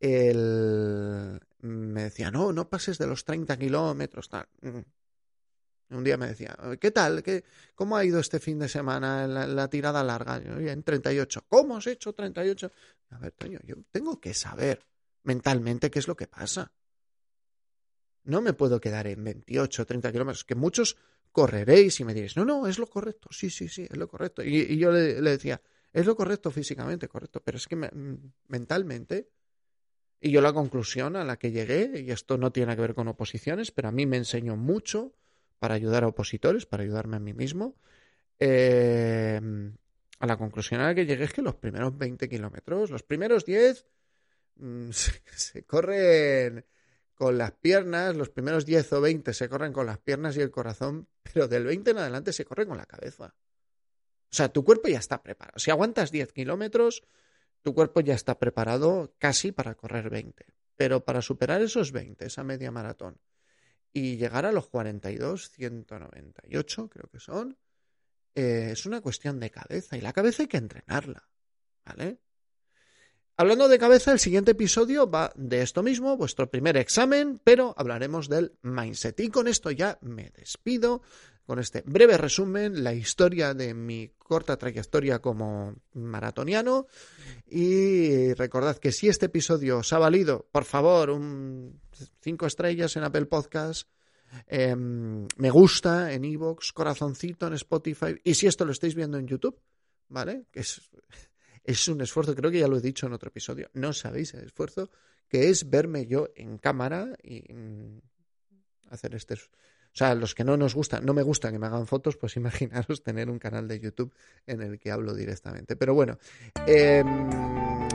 me 1.60 2.02
decía, 2.02 2.32
no, 2.32 2.52
no 2.52 2.68
pases 2.68 2.98
de 2.98 3.06
los 3.06 3.24
30 3.24 3.56
kilómetros, 3.56 4.28
tal. 4.28 4.48
Mm. 5.90 5.96
Un 5.96 6.04
día 6.04 6.16
me 6.16 6.28
decía, 6.28 6.56
¿qué 6.80 6.90
tal? 6.90 7.22
¿Qué, 7.22 7.44
¿Cómo 7.74 7.96
ha 7.96 8.04
ido 8.04 8.18
este 8.20 8.40
fin 8.40 8.58
de 8.58 8.68
semana 8.68 9.26
la, 9.26 9.68
tirada 9.68 10.02
larga? 10.02 10.36
En 10.38 10.82
38. 10.82 11.44
¿Cómo 11.48 11.76
has 11.76 11.86
hecho 11.86 12.12
38? 12.12 12.70
A 13.10 13.18
ver, 13.18 13.32
Toño, 13.32 13.58
yo 13.64 13.76
tengo 13.90 14.20
que 14.20 14.32
saber 14.32 14.84
mentalmente 15.24 15.90
qué 15.90 15.98
es 15.98 16.08
lo 16.08 16.16
que 16.16 16.26
pasa. 16.26 16.72
No 18.24 18.40
me 18.40 18.52
puedo 18.52 18.80
quedar 18.80 19.06
en 19.06 19.22
28 19.24 19.82
o 19.82 19.86
30 19.86 20.12
kilómetros, 20.12 20.44
que 20.44 20.54
muchos 20.54 20.96
correréis 21.32 22.00
y 22.00 22.04
me 22.04 22.14
diréis, 22.14 22.36
no, 22.36 22.44
no, 22.44 22.66
es 22.66 22.78
lo 22.78 22.86
correcto, 22.86 23.28
sí, 23.32 23.50
sí, 23.50 23.68
sí, 23.68 23.86
es 23.88 23.96
lo 23.96 24.08
correcto. 24.08 24.42
Y, 24.42 24.76
yo 24.76 24.90
le, 24.92 25.20
decía, 25.20 25.60
es 25.92 26.06
lo 26.06 26.16
correcto 26.16 26.50
físicamente, 26.50 27.08
correcto, 27.08 27.40
pero 27.42 27.56
es 27.56 27.66
que 27.66 27.76
mentalmente, 28.48 29.30
y 30.20 30.30
yo 30.30 30.40
la 30.40 30.52
conclusión 30.52 31.16
a 31.16 31.24
la 31.24 31.38
que 31.38 31.50
llegué, 31.50 32.00
y 32.00 32.10
esto 32.10 32.36
no 32.36 32.52
tiene 32.52 32.74
que 32.74 32.82
ver 32.82 32.94
con 32.94 33.08
oposiciones, 33.08 33.70
pero 33.70 33.88
a 33.88 33.92
mí 33.92 34.06
me 34.06 34.18
enseñó 34.18 34.56
mucho 34.56 35.14
para 35.60 35.74
ayudar 35.74 36.02
a 36.02 36.08
opositores, 36.08 36.66
para 36.66 36.82
ayudarme 36.82 37.16
a 37.16 37.20
mí 37.20 37.32
mismo, 37.32 37.76
eh, 38.40 39.40
a 40.18 40.26
la 40.26 40.36
conclusión 40.36 40.80
a 40.80 40.88
la 40.88 40.94
que 40.96 41.06
llegué 41.06 41.24
es 41.24 41.32
que 41.32 41.42
los 41.42 41.54
primeros 41.54 41.96
20 41.96 42.28
kilómetros, 42.28 42.90
los 42.90 43.04
primeros 43.04 43.44
10 43.44 43.86
Mm, 44.60 44.90
se, 44.92 45.64
corren 45.64 46.66
con 47.14 47.38
las 47.38 47.52
piernas, 47.52 48.16
los 48.16 48.30
primeros 48.30 48.66
10 48.66 48.92
o 48.94 49.00
20 49.00 49.32
se 49.34 49.48
corren 49.48 49.72
con 49.72 49.86
las 49.86 49.98
piernas 49.98 50.36
y 50.36 50.40
el 50.40 50.50
corazón, 50.50 51.08
pero 51.22 51.48
del 51.48 51.64
20 51.64 51.90
en 51.90 51.98
adelante 51.98 52.32
se 52.32 52.44
corre 52.44 52.66
con 52.66 52.76
la 52.76 52.86
cabeza. 52.86 53.34
O 54.32 54.34
sea, 54.34 54.48
tu 54.50 54.64
cuerpo 54.64 54.88
ya 54.88 54.98
está 54.98 55.22
preparado. 55.22 55.58
Si 55.58 55.70
aguantas 55.70 56.12
10 56.12 56.32
kilómetros, 56.32 57.02
tu 57.62 57.74
cuerpo 57.74 58.00
ya 58.00 58.14
está 58.14 58.38
preparado 58.38 59.14
casi 59.18 59.50
para 59.50 59.74
correr 59.74 60.08
20. 60.08 60.46
Pero 60.76 61.04
para 61.04 61.20
superar 61.20 61.60
esos 61.62 61.92
20, 61.92 62.26
esa 62.26 62.44
media 62.44 62.70
maratón, 62.70 63.18
y 63.92 64.16
llegar 64.16 64.46
a 64.46 64.52
los 64.52 64.68
42, 64.68 65.50
198 65.50 66.88
creo 66.88 67.08
que 67.10 67.20
son, 67.20 67.56
eh, 68.34 68.70
es 68.72 68.86
una 68.86 69.00
cuestión 69.00 69.40
de 69.40 69.50
cabeza. 69.50 69.96
Y 69.96 70.00
la 70.00 70.12
cabeza 70.12 70.42
hay 70.42 70.48
que 70.48 70.56
entrenarla. 70.56 71.28
¿Vale? 71.84 72.20
Hablando 73.36 73.68
de 73.68 73.78
cabeza, 73.78 74.12
el 74.12 74.18
siguiente 74.18 74.50
episodio 74.50 75.10
va 75.10 75.32
de 75.34 75.62
esto 75.62 75.82
mismo, 75.82 76.16
vuestro 76.16 76.50
primer 76.50 76.76
examen, 76.76 77.40
pero 77.42 77.74
hablaremos 77.78 78.28
del 78.28 78.52
mindset. 78.60 79.18
Y 79.20 79.30
con 79.30 79.48
esto 79.48 79.70
ya 79.70 79.98
me 80.02 80.30
despido, 80.30 81.00
con 81.50 81.58
este 81.58 81.82
breve 81.84 82.16
resumen, 82.16 82.84
la 82.84 82.94
historia 82.94 83.54
de 83.54 83.74
mi 83.74 84.12
corta 84.16 84.56
trayectoria 84.56 85.18
como 85.18 85.74
maratoniano. 85.94 86.86
Y 87.44 88.32
recordad 88.34 88.78
que 88.78 88.92
si 88.92 89.08
este 89.08 89.26
episodio 89.26 89.78
os 89.78 89.92
ha 89.92 89.98
valido, 89.98 90.46
por 90.52 90.64
favor, 90.64 91.10
un 91.10 91.80
cinco 92.20 92.46
estrellas 92.46 92.94
en 92.94 93.02
Apple 93.02 93.26
Podcast. 93.26 93.88
Em, 94.46 95.26
me 95.38 95.50
gusta 95.50 96.12
en 96.12 96.24
Evox, 96.24 96.72
corazoncito 96.72 97.48
en 97.48 97.54
Spotify. 97.54 98.14
Y 98.22 98.34
si 98.34 98.46
esto 98.46 98.64
lo 98.64 98.70
estáis 98.70 98.94
viendo 98.94 99.18
en 99.18 99.26
YouTube, 99.26 99.60
¿vale? 100.08 100.46
Que 100.52 100.60
es 100.60 100.80
es 101.64 101.88
un 101.88 102.00
esfuerzo, 102.00 102.36
creo 102.36 102.52
que 102.52 102.60
ya 102.60 102.68
lo 102.68 102.76
he 102.76 102.80
dicho 102.80 103.06
en 103.06 103.12
otro 103.12 103.30
episodio, 103.30 103.70
no 103.74 103.92
sabéis 103.92 104.34
el 104.34 104.44
esfuerzo 104.44 104.88
que 105.28 105.50
es 105.50 105.68
verme 105.68 106.06
yo 106.06 106.28
en 106.36 106.58
cámara 106.58 107.08
y 107.24 107.52
mm, 107.52 107.98
hacer 108.90 109.16
este 109.16 109.34
O 109.92 109.96
sea, 109.96 110.14
los 110.14 110.34
que 110.34 110.44
no 110.44 110.56
nos 110.56 110.74
gusta, 110.74 111.00
no 111.00 111.12
me 111.12 111.22
gusta 111.22 111.50
que 111.50 111.58
me 111.58 111.66
hagan 111.66 111.86
fotos, 111.86 112.16
pues 112.16 112.36
imaginaros 112.36 113.02
tener 113.02 113.28
un 113.30 113.38
canal 113.38 113.68
de 113.68 113.80
YouTube 113.80 114.12
en 114.46 114.62
el 114.62 114.78
que 114.78 114.90
hablo 114.90 115.14
directamente. 115.14 115.76
Pero 115.76 115.94
bueno, 115.94 116.18
em, 116.66 117.28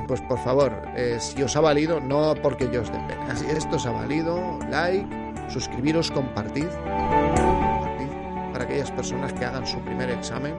pues 0.07 0.21
por 0.21 0.39
favor, 0.39 0.73
eh, 0.95 1.17
si 1.19 1.41
os 1.41 1.55
ha 1.55 1.61
valido, 1.61 1.99
no 1.99 2.35
porque 2.41 2.69
yo 2.71 2.81
os 2.81 2.91
dé 2.91 2.99
pena, 3.07 3.35
si 3.35 3.45
esto 3.47 3.77
os 3.77 3.85
ha 3.85 3.91
valido, 3.91 4.59
like, 4.69 5.07
suscribiros, 5.49 6.11
compartid, 6.11 6.67
compartid 6.67 8.07
para 8.51 8.65
aquellas 8.65 8.91
personas 8.91 9.33
que 9.33 9.45
hagan 9.45 9.65
su 9.65 9.79
primer 9.79 10.09
examen, 10.09 10.57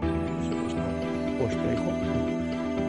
vuestro 1.39 1.73
hijo, 1.73 1.93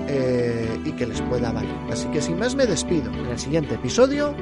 eh, 0.07 0.79
y 0.85 0.91
que 0.93 1.05
les 1.05 1.21
pueda 1.21 1.51
valer. 1.51 1.75
Así 1.91 2.07
que 2.09 2.21
sin 2.21 2.37
más 2.39 2.55
me 2.55 2.65
despido. 2.65 3.11
En 3.11 3.27
el 3.27 3.39
siguiente 3.39 3.75
episodio 3.75 4.33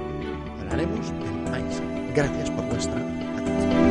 hablaremos 0.61 1.09
del 1.09 1.51
mindset. 1.51 2.15
Gracias 2.15 2.51
por 2.51 2.65
vuestra 2.65 2.95
atención. 2.95 3.84